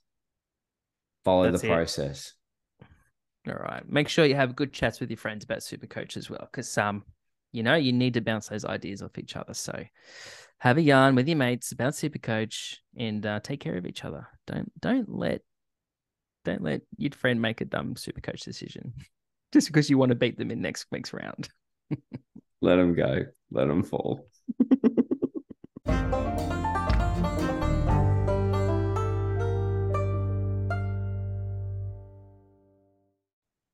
[1.23, 1.73] Follow That's the it.
[1.73, 2.33] process.
[3.47, 3.89] All right.
[3.89, 7.05] Make sure you have good chats with your friends about Supercoach as well, because um,
[7.53, 9.53] you know, you need to bounce those ideas off each other.
[9.53, 9.85] So
[10.57, 14.27] have a yarn with your mates about Supercoach and uh, take care of each other.
[14.45, 15.41] Don't don't let
[16.43, 18.93] don't let your friend make a dumb Supercoach decision
[19.53, 21.47] just because you want to beat them in next week's round.
[22.61, 23.21] Let them go.
[23.51, 24.27] Let them fall.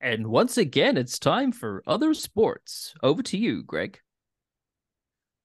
[0.05, 2.93] And once again, it's time for other sports.
[3.01, 3.99] Over to you, Greg.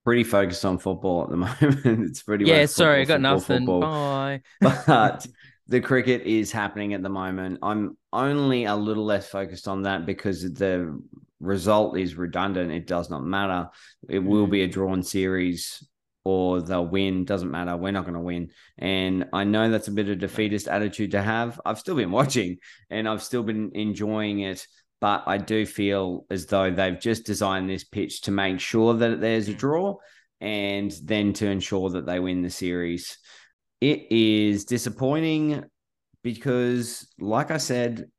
[0.05, 2.07] Pretty focused on football at the moment.
[2.11, 3.59] it's pretty yeah, much sorry, I got football, nothing.
[3.61, 3.81] football.
[3.81, 4.43] Bye.
[4.87, 5.27] but
[5.67, 7.59] the cricket is happening at the moment.
[7.63, 11.01] I'm only a little less focused on that because the
[11.41, 12.71] result is redundant.
[12.71, 13.71] It does not matter.
[14.11, 14.51] It will Mm.
[14.51, 15.83] be a drawn series
[16.25, 17.25] or they'll win.
[17.25, 17.77] Doesn't matter.
[17.77, 18.51] We're not going to win.
[18.79, 21.61] And I know that's a bit of a defeatist attitude to have.
[21.65, 22.59] I've still been watching
[22.91, 24.67] and I've still been enjoying it.
[25.01, 29.21] But I do feel as though they've just designed this pitch to make sure that
[29.21, 29.97] there's a draw
[30.43, 33.17] and then to ensure that they win the series.
[33.81, 35.65] It is disappointing
[36.23, 38.11] because, like I said,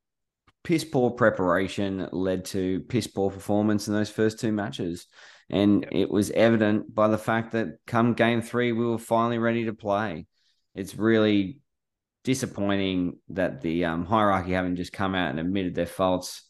[0.63, 5.05] piss poor preparation led to piss poor performance in those first two matches.
[5.51, 9.65] And it was evident by the fact that come game three, we were finally ready
[9.65, 10.25] to play.
[10.73, 11.59] It's really
[12.23, 16.43] disappointing that the um, hierarchy haven't just come out and admitted their faults.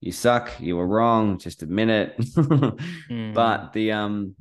[0.00, 0.60] You suck.
[0.60, 1.38] You were wrong.
[1.38, 2.16] Just admit it.
[3.10, 3.34] Mm.
[3.34, 4.34] But the um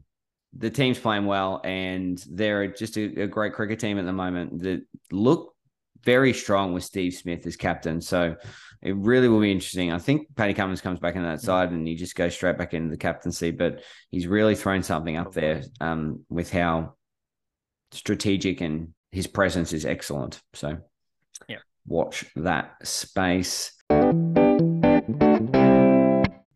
[0.57, 4.61] the team's playing well, and they're just a, a great cricket team at the moment.
[4.63, 5.53] That look
[6.03, 8.01] very strong with Steve Smith as captain.
[8.01, 8.35] So
[8.83, 9.91] it really will be interesting.
[9.93, 12.73] I think Paddy Cummins comes back in that side, and he just goes straight back
[12.73, 13.51] into the captaincy.
[13.51, 13.81] But
[14.11, 16.95] he's really thrown something up there um, with how
[17.91, 20.41] strategic and his presence is excellent.
[20.53, 20.77] So
[21.47, 21.59] Yeah.
[21.87, 23.71] watch that space.
[23.89, 24.01] I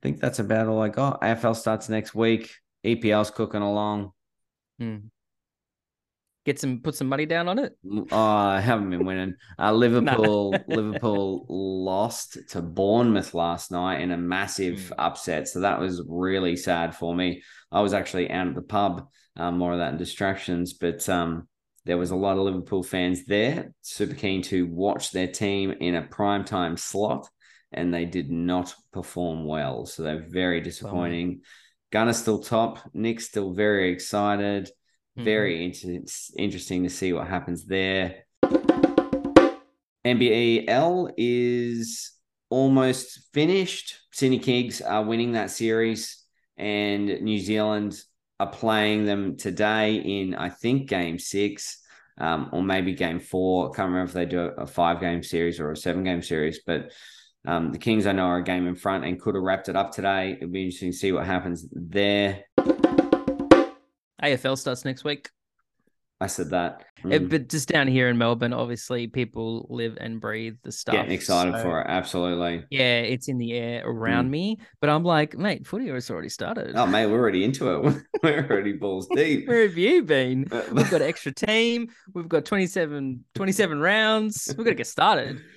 [0.02, 1.22] think that's about all I got.
[1.22, 2.52] AFL starts next week.
[2.86, 4.12] EPL's cooking along.
[4.82, 5.04] Mm.
[6.48, 7.78] Get some, put some money down on it.
[8.10, 9.36] Oh, I haven't been winning.
[9.60, 14.94] Uh, Liverpool, Liverpool lost to Bournemouth last night in a massive Mm.
[14.98, 15.50] upset.
[15.50, 17.44] So that was really sad for me.
[17.70, 19.10] I was actually out at the pub.
[19.36, 21.50] Um, more of that in distractions, but um,
[21.86, 25.96] there was a lot of Liverpool fans there, super keen to watch their team in
[25.96, 27.28] a prime time slot,
[27.74, 29.86] and they did not perform well.
[29.86, 31.42] So they're very disappointing.
[31.92, 32.80] Gunner's still top.
[32.94, 34.70] Nick's still very excited.
[35.18, 36.06] Very inter-
[36.38, 38.24] interesting to see what happens there.
[40.06, 42.12] NBL is
[42.50, 43.98] almost finished.
[44.14, 46.24] Sydney Kings are winning that series,
[46.56, 48.00] and New Zealand
[48.40, 51.82] are playing them today in, I think, game six
[52.20, 53.72] um, or maybe game four.
[53.72, 56.62] I Can't remember if they do a five game series or a seven game series,
[56.66, 56.92] but
[57.46, 59.76] um, the Kings, I know, are a game in front and could have wrapped it
[59.76, 60.34] up today.
[60.34, 62.44] It'll be interesting to see what happens there.
[64.24, 65.30] AFL starts next week.
[66.20, 66.84] I said that.
[67.04, 67.30] Mm.
[67.30, 70.96] but just down here in Melbourne, obviously, people live and breathe the stuff.
[70.96, 71.86] Getting excited so- for it.
[71.88, 72.66] Absolutely.
[72.72, 76.76] Yeah, it's in the air around me, but I'm like, mate, footy has already started.
[76.76, 78.04] Oh, mate, we're already into it.
[78.24, 79.48] we're already balls deep.
[79.48, 80.48] Where have you been?
[80.52, 81.90] Uh, We've got an extra team.
[82.16, 84.46] We've got 27, 27 rounds.
[84.58, 85.40] We've got to get started.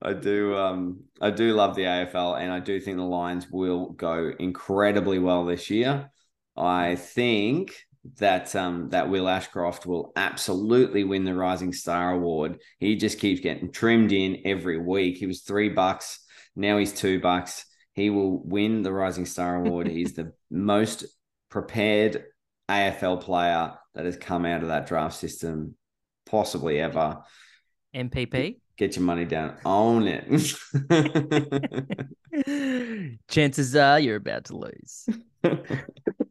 [0.00, 3.90] I do um I do love the AFL and I do think the Lions will
[3.90, 6.10] go incredibly well this year.
[6.56, 7.74] I think
[8.18, 12.60] that um that Will Ashcroft will absolutely win the Rising Star Award.
[12.78, 15.16] He just keeps getting trimmed in every week.
[15.16, 16.20] He was three bucks,
[16.56, 17.64] now he's two bucks.
[17.94, 19.86] He will win the Rising Star Award.
[19.88, 21.04] he's the most
[21.48, 22.24] prepared
[22.68, 25.76] AFL player that has come out of that draft system
[26.26, 27.22] possibly ever.
[27.94, 28.58] MPP.
[28.76, 29.56] Get your money down.
[29.64, 30.24] Own it.
[33.28, 35.08] Chances are you're about to lose.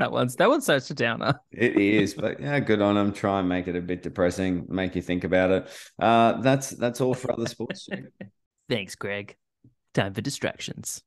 [0.00, 1.38] that one's that one's such a downer.
[1.52, 3.12] It is, but yeah, good on them.
[3.12, 5.68] Try and make it a bit depressing, make you think about it.
[5.98, 7.86] Uh, that's that's all for other sports.
[8.68, 9.36] Thanks, Greg.
[9.92, 11.02] Time for distractions.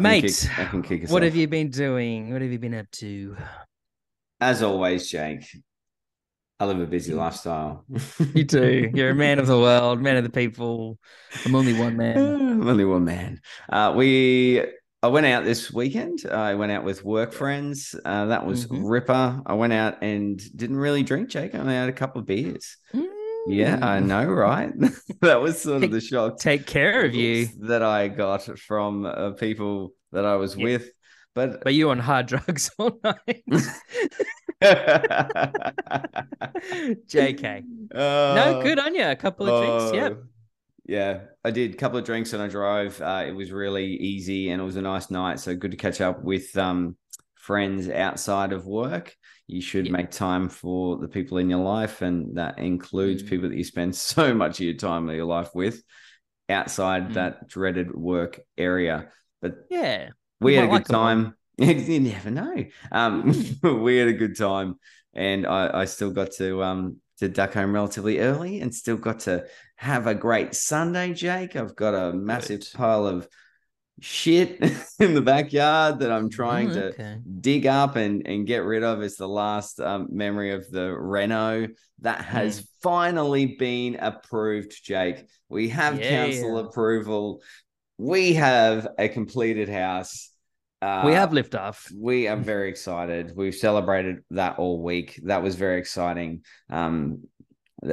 [0.01, 2.33] Mate, kick, I can kick What have you been doing?
[2.33, 3.37] What have you been up to?
[4.41, 5.47] As always, Jake.
[6.61, 7.85] I live a busy lifestyle.
[8.35, 8.91] You do.
[8.95, 10.99] You're a man of the world, man of the people.
[11.45, 12.17] I'm only one man.
[12.41, 13.41] I'm only one man.
[13.69, 14.63] Uh, we
[15.03, 16.25] I went out this weekend.
[16.31, 17.95] I went out with work friends.
[18.05, 18.89] Uh, that was Mhm.
[18.89, 19.43] ripper.
[19.45, 21.55] I went out and didn't really drink, Jake.
[21.55, 22.77] I only had a couple of beers.
[23.49, 24.73] Yeah, I know, right?
[25.21, 27.49] that was sort of the shock Take care of you.
[27.61, 30.65] that I got from uh, people that I was Yeah.
[30.65, 30.89] with.
[31.35, 33.45] But But you on hard drugs all night.
[37.09, 37.65] JK.
[37.95, 39.05] No, good on you.
[39.05, 39.95] A couple of drinks.
[39.97, 40.23] Yep.
[40.87, 43.01] Yeah, I did a couple of drinks and I drove.
[43.01, 45.41] Uh, it was really easy and it was a nice night.
[45.41, 46.97] So good to catch up with um,
[47.45, 49.15] friends outside of work.
[49.47, 49.93] You should Yeah.
[49.93, 53.29] make time for the people in your life, and that includes Mm.
[53.29, 55.83] people that you spend so much of your time of your life with
[56.49, 57.15] outside Mm.
[57.15, 59.11] that dreaded work area.
[59.43, 60.11] But Yeah.
[60.41, 61.37] we had a good like time.
[61.59, 62.65] you never know.
[62.91, 63.33] Um,
[63.63, 64.79] we had a good time,
[65.13, 69.21] and I, I still got to um to duck home relatively early, and still got
[69.21, 71.13] to have a great Sunday.
[71.13, 72.71] Jake, I've got a massive Good.
[72.75, 73.29] pile of
[74.01, 74.61] shit
[75.01, 79.03] in the backyard that I'm trying Mm, to dig up and and get rid of.
[79.03, 81.69] It's the last um, memory of the Reno
[82.01, 82.67] that has Mm.
[82.83, 84.85] finally been approved.
[84.85, 86.67] Jake, we have council Yeah.
[86.67, 87.43] approval.
[87.99, 90.31] We have a completed house.
[90.83, 91.91] Uh, we have liftoff.
[91.97, 93.33] we are very excited.
[93.35, 95.19] We've celebrated that all week.
[95.25, 96.43] That was very exciting.
[96.69, 97.23] Um,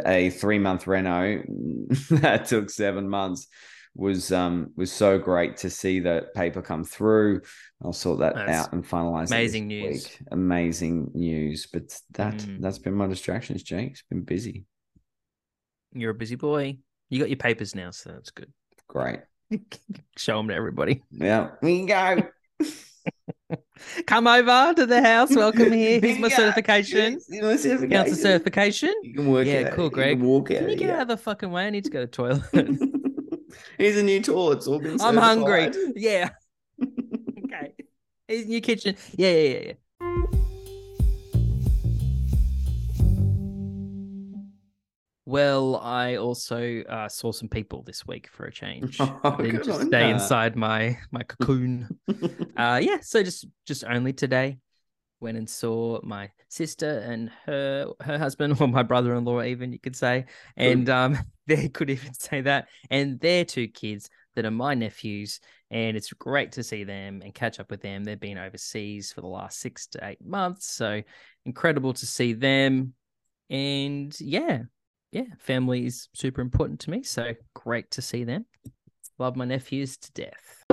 [0.05, 1.41] a three month reno
[2.09, 3.47] that took seven months
[3.95, 7.41] was um was so great to see that paper come through.
[7.83, 9.27] I'll sort that That's out and finalize.
[9.27, 10.03] amazing news.
[10.05, 10.19] week.
[10.31, 11.67] Amazing news.
[11.71, 12.61] But that Mm.
[12.61, 13.91] that's been my distractions, Jake.
[13.91, 14.65] It's been busy.
[15.93, 16.77] You're a busy boy.
[17.09, 18.51] You got your papers now, so that's good.
[18.87, 19.19] Great.
[20.17, 21.03] Show them to everybody.
[21.11, 21.49] Yeah.
[21.61, 22.29] We can go.
[24.07, 25.35] Come over to the house.
[25.35, 25.99] Welcome here.
[25.99, 27.19] Here's my certification.
[27.27, 27.89] You know, certification.
[27.89, 28.93] Council certification.
[29.03, 29.73] You can work Yeah, out.
[29.73, 30.17] cool, Greg.
[30.19, 30.59] can walk out.
[30.59, 30.95] Can you get yeah.
[30.97, 31.65] out of the fucking way?
[31.65, 32.89] I need to go to the toilet.
[33.81, 34.51] Here's a new tool.
[34.51, 35.71] It's all been I'm hungry.
[35.95, 36.29] Yeah.
[36.83, 37.73] okay.
[38.27, 38.95] Here's your kitchen.
[39.15, 39.73] Yeah, yeah, yeah, yeah.
[45.25, 48.99] Well, I also uh, saw some people this week for a change.
[49.01, 50.13] Oh, I didn't just stay ya.
[50.13, 51.89] inside my my cocoon.
[52.57, 54.59] uh, yeah, so just just only today
[55.21, 59.95] went and saw my sister and her her husband, or my brother-in-law, even you could
[59.95, 60.25] say,
[60.57, 61.17] and um,
[61.47, 66.11] they could even say that, and their two kids that are my nephews, and it's
[66.13, 68.03] great to see them and catch up with them.
[68.03, 71.01] They've been overseas for the last six to eight months, so
[71.45, 72.93] incredible to see them,
[73.49, 74.63] and yeah,
[75.11, 78.45] yeah, family is super important to me, so great to see them.
[79.19, 80.63] Love my nephews to death.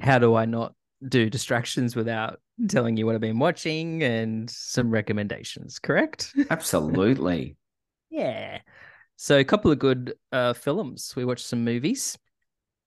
[0.00, 0.74] How do I not
[1.08, 6.32] do distractions without telling you what I've been watching and some recommendations, correct?
[6.50, 7.56] Absolutely.
[8.10, 8.60] yeah.
[9.16, 11.12] So a couple of good uh films.
[11.16, 12.18] We watched some movies.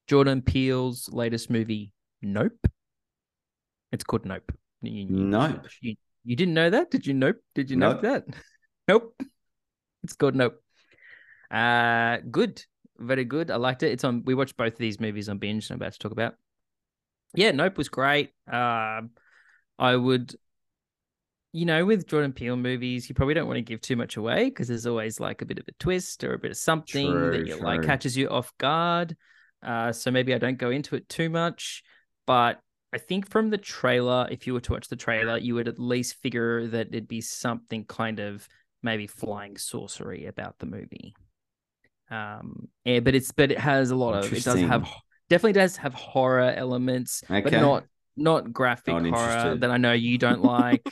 [0.07, 1.91] Jordan Peele's latest movie,
[2.21, 2.57] Nope.
[3.91, 4.51] It's called Nope.
[4.81, 5.65] You, you- Nope.
[5.81, 6.91] You, you didn't know that?
[6.91, 7.37] Did you nope?
[7.55, 8.25] Did you nope Nope.
[8.25, 8.35] that?
[8.87, 9.15] Nope.
[10.03, 10.61] It's called Nope.
[11.51, 12.63] Uh good.
[12.97, 13.51] Very good.
[13.51, 13.91] I liked it.
[13.91, 16.35] It's on we watched both of these movies on binge, I'm about to talk about.
[17.33, 18.31] Yeah, Nope was great.
[18.51, 19.11] Um
[19.79, 20.35] I would
[21.53, 24.45] you know, with Jordan Peele movies, you probably don't want to give too much away
[24.45, 27.31] because there's always like a bit of a twist or a bit of something True,
[27.31, 29.15] that you like catches you off guard.
[29.65, 31.83] Uh, so maybe I don't go into it too much,
[32.27, 32.59] but
[32.93, 35.79] I think from the trailer, if you were to watch the trailer, you would at
[35.79, 38.47] least figure that it'd be something kind of
[38.83, 41.15] maybe flying sorcery about the movie.
[42.11, 44.87] Um, yeah, but it's but it has a lot of it does have.
[45.29, 49.61] Definitely does have horror elements, but not not graphic Not horror interested.
[49.61, 50.87] that I know you don't like.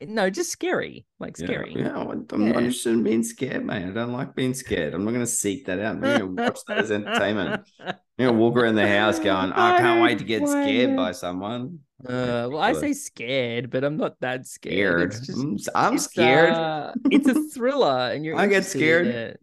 [0.00, 1.74] no, just scary, like scary.
[1.74, 2.52] Yeah, yeah, I'm I'm Yeah.
[2.52, 3.90] not interested in being scared, man.
[3.90, 4.94] I don't like being scared.
[4.94, 5.96] I'm not going to seek that out.
[5.96, 7.62] I'm going to watch that as entertainment.
[7.80, 11.12] I'm going to walk around the house going, I can't wait to get scared by
[11.12, 11.80] someone.
[12.04, 15.12] Uh, well, I say scared, but I'm not that scared.
[15.14, 15.56] Scared.
[15.56, 16.50] Just- I'm, I'm it's, scared.
[16.52, 18.36] uh, it's a thriller, and you're.
[18.36, 19.38] I get scared.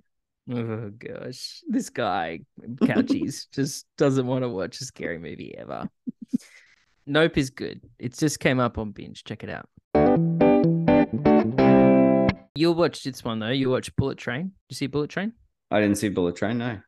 [0.51, 5.89] Oh gosh, this guy Couchies just doesn't want to watch a scary movie ever.
[7.07, 7.81] Nope is good.
[7.99, 9.23] It just came up on binge.
[9.23, 9.69] Check it out.
[12.55, 13.49] You'll watch this one though.
[13.49, 14.43] You watch Bullet Train.
[14.43, 15.33] Did you see Bullet Train?
[15.71, 16.79] I didn't see Bullet Train, no.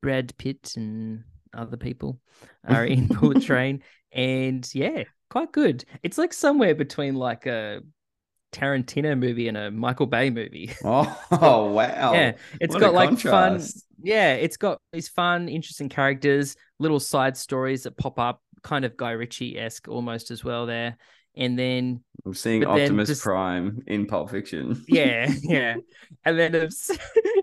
[0.00, 2.20] Brad Pitt and other people
[2.66, 3.82] are in Bullet Train,
[4.12, 5.84] and yeah, quite good.
[6.02, 7.82] It's like somewhere between like a
[8.52, 10.72] Tarantino movie and a Michael Bay movie.
[10.84, 12.12] Oh, oh wow.
[12.14, 13.62] yeah, it's What got like fun.
[14.02, 18.96] Yeah, it's got these fun, interesting characters, little side stories that pop up, kind of
[18.96, 20.96] Guy Ritchie esque almost as well there.
[21.38, 24.82] And then I'm seeing Optimus just- Prime in Pulp Fiction.
[24.88, 25.76] yeah, yeah,
[26.24, 26.68] and then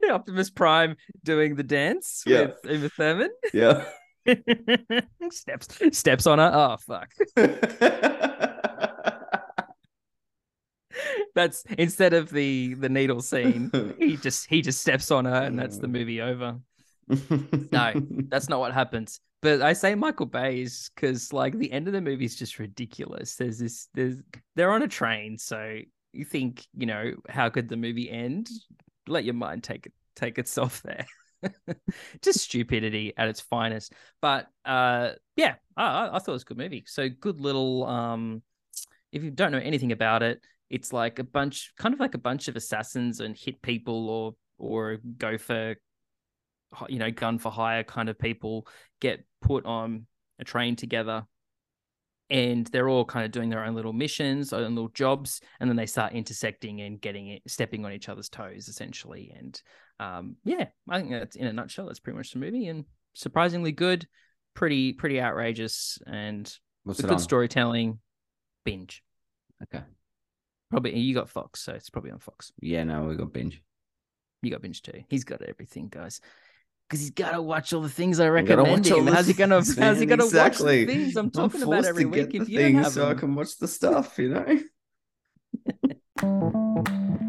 [0.10, 2.52] Optimus Prime doing the dance Yeah.
[2.64, 3.30] with Uma Thurman.
[3.54, 3.86] yeah.
[5.32, 6.52] steps steps on her.
[6.54, 8.20] Oh fuck.
[11.36, 15.58] That's instead of the the needle scene, he just he just steps on her and
[15.58, 16.60] that's the movie over.
[17.72, 17.94] No,
[18.30, 19.20] That's not what happens.
[19.42, 22.60] But I say Michael Bay is because like the end of the movie is just
[22.60, 23.36] ridiculous.
[23.36, 24.16] There's this there's
[24.56, 25.80] they're on a train, so
[26.14, 28.48] you think, you know, how could the movie end?
[29.08, 31.06] Let your mind take it take itself there.
[32.22, 33.92] just stupidity at its finest.
[34.22, 36.84] But uh yeah, I, I I thought it was a good movie.
[36.88, 38.44] So good little um
[39.12, 40.42] if you don't know anything about it,
[40.74, 44.34] it's like a bunch kind of like a bunch of assassins and hit people or
[44.58, 45.76] or go for
[46.90, 48.68] you know gun for hire kind of people
[49.00, 50.08] get put on
[50.40, 51.26] a train together
[52.32, 55.70] and they're all kind of doing their own little missions their own little jobs and
[55.70, 59.62] then they start intersecting and getting it stepping on each other's toes essentially and
[60.00, 63.72] um yeah i think that's in a nutshell that's pretty much the movie and surprisingly
[63.72, 64.08] good
[64.56, 67.20] pretty pretty outrageous and What's good on?
[67.20, 68.00] storytelling
[68.66, 69.04] binge
[69.62, 69.84] Okay.
[70.74, 73.62] Probably you got fox so it's probably on fox Yeah, no, we got binge.
[74.42, 76.20] you got binge too he's got everything guys
[76.90, 79.08] because he's got to watch all the things I recommend him.
[79.08, 79.62] How's he gonna?
[79.64, 80.80] things, How's he gonna exactly.
[80.82, 82.36] watch the things I'm talking about every week?
[82.36, 84.60] If you don't have so I can watch the stuff, you know.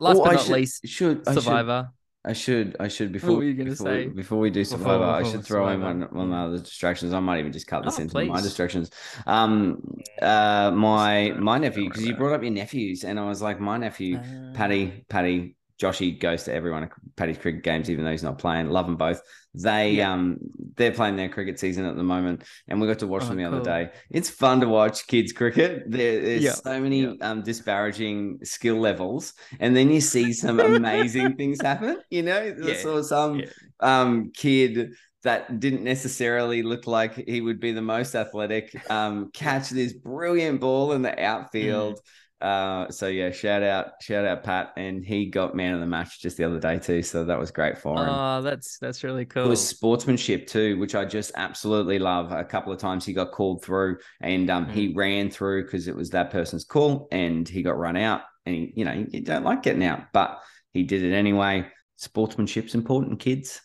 [0.00, 1.90] Last Oh, but I not should- least, should Survivor.
[2.24, 4.06] I should I should before were you gonna before, say?
[4.06, 5.98] before we do Before- Survivor, I should throw in Survivor.
[6.06, 7.12] one one of the other distractions.
[7.12, 8.90] I might even just cut this Oh, into my distractions.
[9.26, 9.82] Um,
[10.20, 13.76] uh, my my nephew because you brought up your nephews, and I was like, my
[13.76, 18.22] nephew Uh, Paddy, Paddy, Joshy goes to everyone at Paddy's cricket games, even though he's
[18.22, 18.70] not playing.
[18.70, 19.20] Love them both.
[19.54, 20.02] They Yeah.
[20.02, 20.38] um
[20.76, 23.36] they're playing their cricket season at the moment, and we got to watch Oh, them
[23.36, 23.58] the cool.
[23.58, 23.90] other day.
[24.10, 25.84] It's fun to watch kids cricket.
[25.90, 31.36] There, there's Yeah, so many um disparaging skill levels, and then you see some amazing
[31.36, 31.98] things happen.
[32.10, 33.46] You know, Yeah, saw some yeah.
[33.80, 34.92] um kid
[35.24, 40.60] that didn't necessarily look like he would be the most athletic um catch this brilliant
[40.60, 42.00] ball in the outfield
[42.42, 46.20] uh so yeah shout out shout out pat and he got man of the match
[46.20, 49.24] just the other day too so that was great for him Oh, that's that's really
[49.24, 49.44] cool.
[49.44, 52.32] it was sportsmanship too, which I just absolutely love.
[52.32, 54.72] A couple of times he got called through and um, Mm.
[54.72, 58.22] he ran through because it was that person's call and he got run out.
[58.44, 60.40] And, he, you know, you don't like getting out, but
[60.72, 61.66] he did it anyway.
[61.96, 63.60] Sportsmanship's important, kids.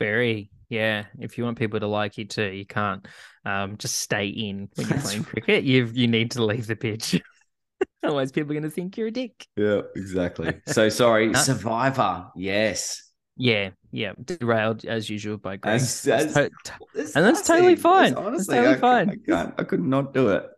[0.00, 1.06] Very, yeah.
[1.18, 3.06] If you want people to like you too, you can't
[3.44, 5.28] um, just stay in when you're That's playing right.
[5.30, 5.64] cricket.
[5.64, 7.20] You you need to leave the pitch.
[8.02, 9.46] Otherwise, people are going to think you're a dick.
[9.56, 10.60] Yeah, exactly.
[10.66, 11.38] So sorry, Huh?
[11.38, 12.26] Survivor.
[12.36, 13.02] Yes.
[13.36, 14.12] Yeah, yeah.
[14.24, 15.76] Derailed as usual by Greg.
[15.76, 18.06] As- as- to- to- It's And that's totally fine.
[18.06, 19.10] It's That's honestly, totally I, fine.
[19.10, 20.50] I, can't, I could not do it.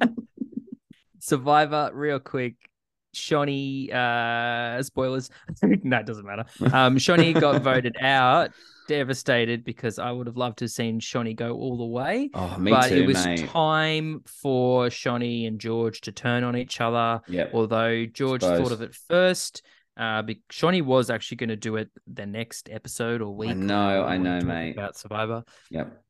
[1.18, 2.54] Survivor, real quick.
[3.14, 5.30] Shonee, uh, spoilers.
[5.62, 6.44] no, it doesn't matter.
[6.72, 8.50] Um, Shonee got voted out,
[8.88, 12.30] devastated because I would have loved to have seen Shonee go all the way.
[12.34, 13.48] Oh, me but too, it was mate.
[13.48, 17.20] time for Shonee and George to turn on each other.
[17.28, 17.50] Yep.
[17.54, 18.60] Although George Suppose.
[18.60, 19.62] thought of it first,
[19.96, 23.50] uh, Shonee was actually going to do it the next episode or week.
[23.50, 24.72] or know, I know, mate.
[24.72, 26.02] About Survivor, Yep.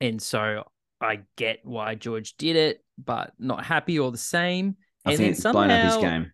[0.00, 0.64] and so
[1.00, 4.76] I get why George did it, but not happy all the same.
[5.04, 6.32] I and think then it's blown up his game.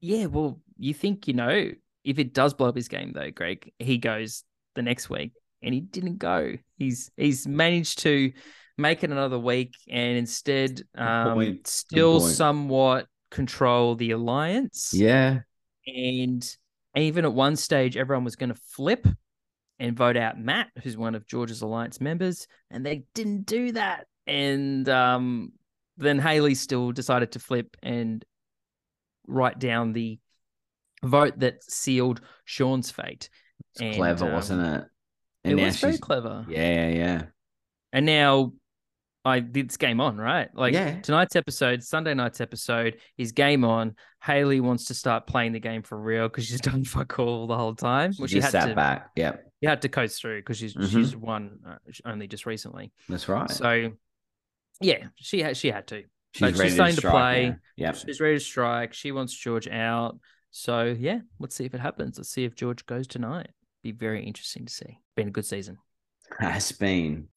[0.00, 1.70] Yeah, well, you think you know
[2.04, 4.44] if it does blow up his game though, Greg, he goes
[4.74, 5.32] the next week
[5.62, 6.52] and he didn't go.
[6.78, 8.32] He's he's managed to
[8.78, 14.92] make it another week and instead um, still somewhat control the alliance.
[14.94, 15.40] Yeah.
[15.86, 16.56] And
[16.94, 19.06] even at one stage, everyone was going to flip
[19.78, 24.06] and vote out Matt, who's one of George's alliance members, and they didn't do that.
[24.26, 25.52] And um,
[25.96, 28.24] then Hayley still decided to flip and
[29.26, 30.18] write down the
[31.04, 33.28] vote that sealed Sean's fate.
[33.72, 34.84] It's And, clever, um, wasn't it?
[35.50, 36.44] It now was very clever.
[36.48, 36.88] Yeah, yeah.
[36.90, 37.22] yeah.
[37.92, 38.52] And now
[39.24, 40.48] I it's game on, right?
[40.54, 41.00] Like Yeah.
[41.00, 43.94] tonight's episode, Sunday night's episode is game on.
[44.22, 47.56] Hayley wants to start playing the game for real because she's done fuck all the
[47.56, 48.12] whole time.
[48.18, 49.10] Well, she just had sat to, back.
[49.16, 50.90] Yeah, you had to coast through because she's Mhm.
[50.90, 52.92] she's won uh, only just recently.
[53.08, 53.50] that's right.
[53.50, 53.92] So
[54.80, 56.04] yeah, she had she had to.
[56.36, 57.48] She's she's ready starting to to strike play.
[57.50, 57.56] now.
[57.76, 57.96] Yep.
[57.96, 58.92] She's ready to strike.
[58.94, 60.18] She wants George out.
[60.50, 62.18] So yeah, let's see if it happens.
[62.18, 63.48] Let's see if George goes tonight.
[63.82, 64.98] Be very interesting to see.
[65.14, 65.78] Been a good season.
[66.38, 67.28] Has been.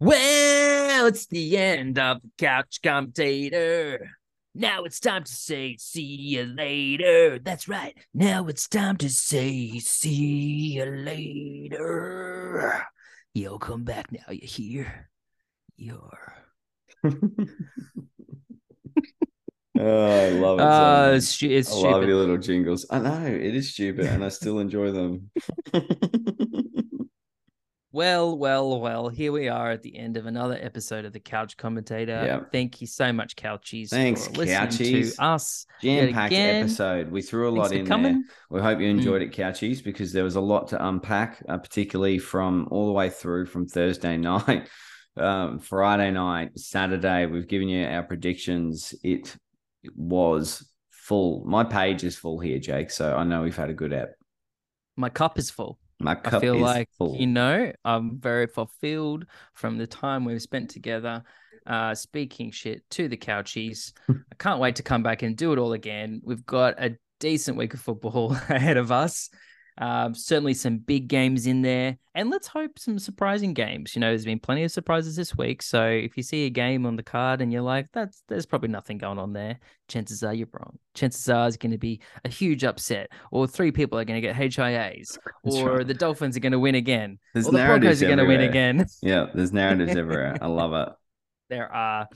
[0.00, 4.10] Well, it's the end of the couch commentator.
[4.54, 7.38] Now it's time to say see you later.
[7.38, 7.96] That's right.
[8.12, 12.84] Now it's time to say see you later.
[13.34, 14.30] You'll come back now.
[14.30, 15.08] You hear?
[15.76, 16.34] You're.
[19.80, 20.62] Oh, I love it.
[20.62, 22.84] so Uh, it's, stu- it's I love your little jingles.
[22.90, 25.30] I know it is stupid, and I still enjoy them.
[27.94, 29.10] Well, well, well.
[29.10, 32.22] Here we are at the end of another episode of the Couch Commentator.
[32.24, 32.40] Yeah.
[32.50, 35.16] Thank you so much, Couchies, Thanks, for listening Couchies.
[35.16, 35.66] to us.
[35.82, 37.10] Jam packed episode.
[37.10, 38.22] We threw a Thanks lot in there.
[38.48, 42.18] We hope you enjoyed it, Couchies, because there was a lot to unpack, uh, particularly
[42.18, 44.70] from all the way through from Thursday night,
[45.18, 47.26] um, Friday night, Saturday.
[47.26, 48.94] We've given you our predictions.
[49.04, 49.36] It
[49.94, 51.44] was full.
[51.44, 52.90] My page is full here, Jake.
[52.90, 54.12] So I know we've had a good app.
[54.96, 55.78] My cup is full.
[56.02, 57.16] My cup I feel like full.
[57.16, 61.22] you know I'm very fulfilled from the time we've spent together,
[61.66, 63.92] uh, speaking shit to the couchies.
[64.10, 66.20] I can't wait to come back and do it all again.
[66.24, 69.30] We've got a decent week of football ahead of us.
[69.78, 73.96] Um, certainly some big games in there, and let's hope some surprising games.
[73.96, 75.62] You know, there's been plenty of surprises this week.
[75.62, 78.68] So if you see a game on the card and you're like, "That's there's probably
[78.68, 79.58] nothing going on there,"
[79.88, 80.78] chances are you're wrong.
[80.94, 84.26] Chances are it's going to be a huge upset, or three people are going to
[84.26, 85.86] get HIAs, That's or right.
[85.86, 88.42] the Dolphins are going to win again, There's or the Broncos are going to win
[88.42, 88.86] again.
[89.00, 90.36] Yeah, there's narratives everywhere.
[90.40, 90.88] I love it.
[91.48, 92.08] there are.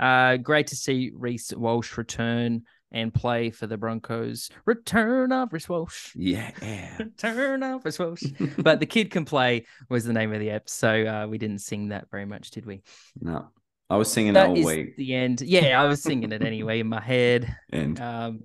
[0.00, 4.50] Uh, great to see Reece Walsh return and play for the Broncos.
[4.66, 6.12] Return of Reece Walsh.
[6.14, 6.50] Yeah.
[6.98, 8.22] Return of Reece Walsh.
[8.58, 11.60] but the kid can play was the name of the app, so uh, we didn't
[11.60, 12.82] sing that very much, did we?
[13.20, 13.48] no,
[13.90, 15.40] I was singing it That all is week, the end.
[15.40, 17.54] Yeah, I was singing it anyway in my head.
[17.70, 18.40] and Um,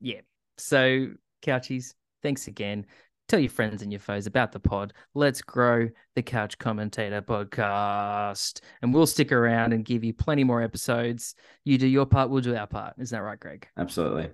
[0.00, 0.20] yeah.
[0.58, 1.08] So,
[1.42, 2.86] Couchies, thanks again.
[3.28, 4.92] Tell your friends and your foes about the pod.
[5.14, 8.60] Let's grow the Couch Commentator podcast.
[8.82, 11.34] And we'll stick around and give you plenty more episodes.
[11.64, 12.94] You do your part, we'll do our part.
[12.98, 13.66] Isn't that right, Greg?
[13.76, 14.30] absolutely.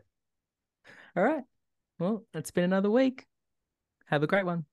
[1.16, 1.42] All right.
[1.98, 3.26] Well, it's been another week.
[4.06, 4.66] Have a great one.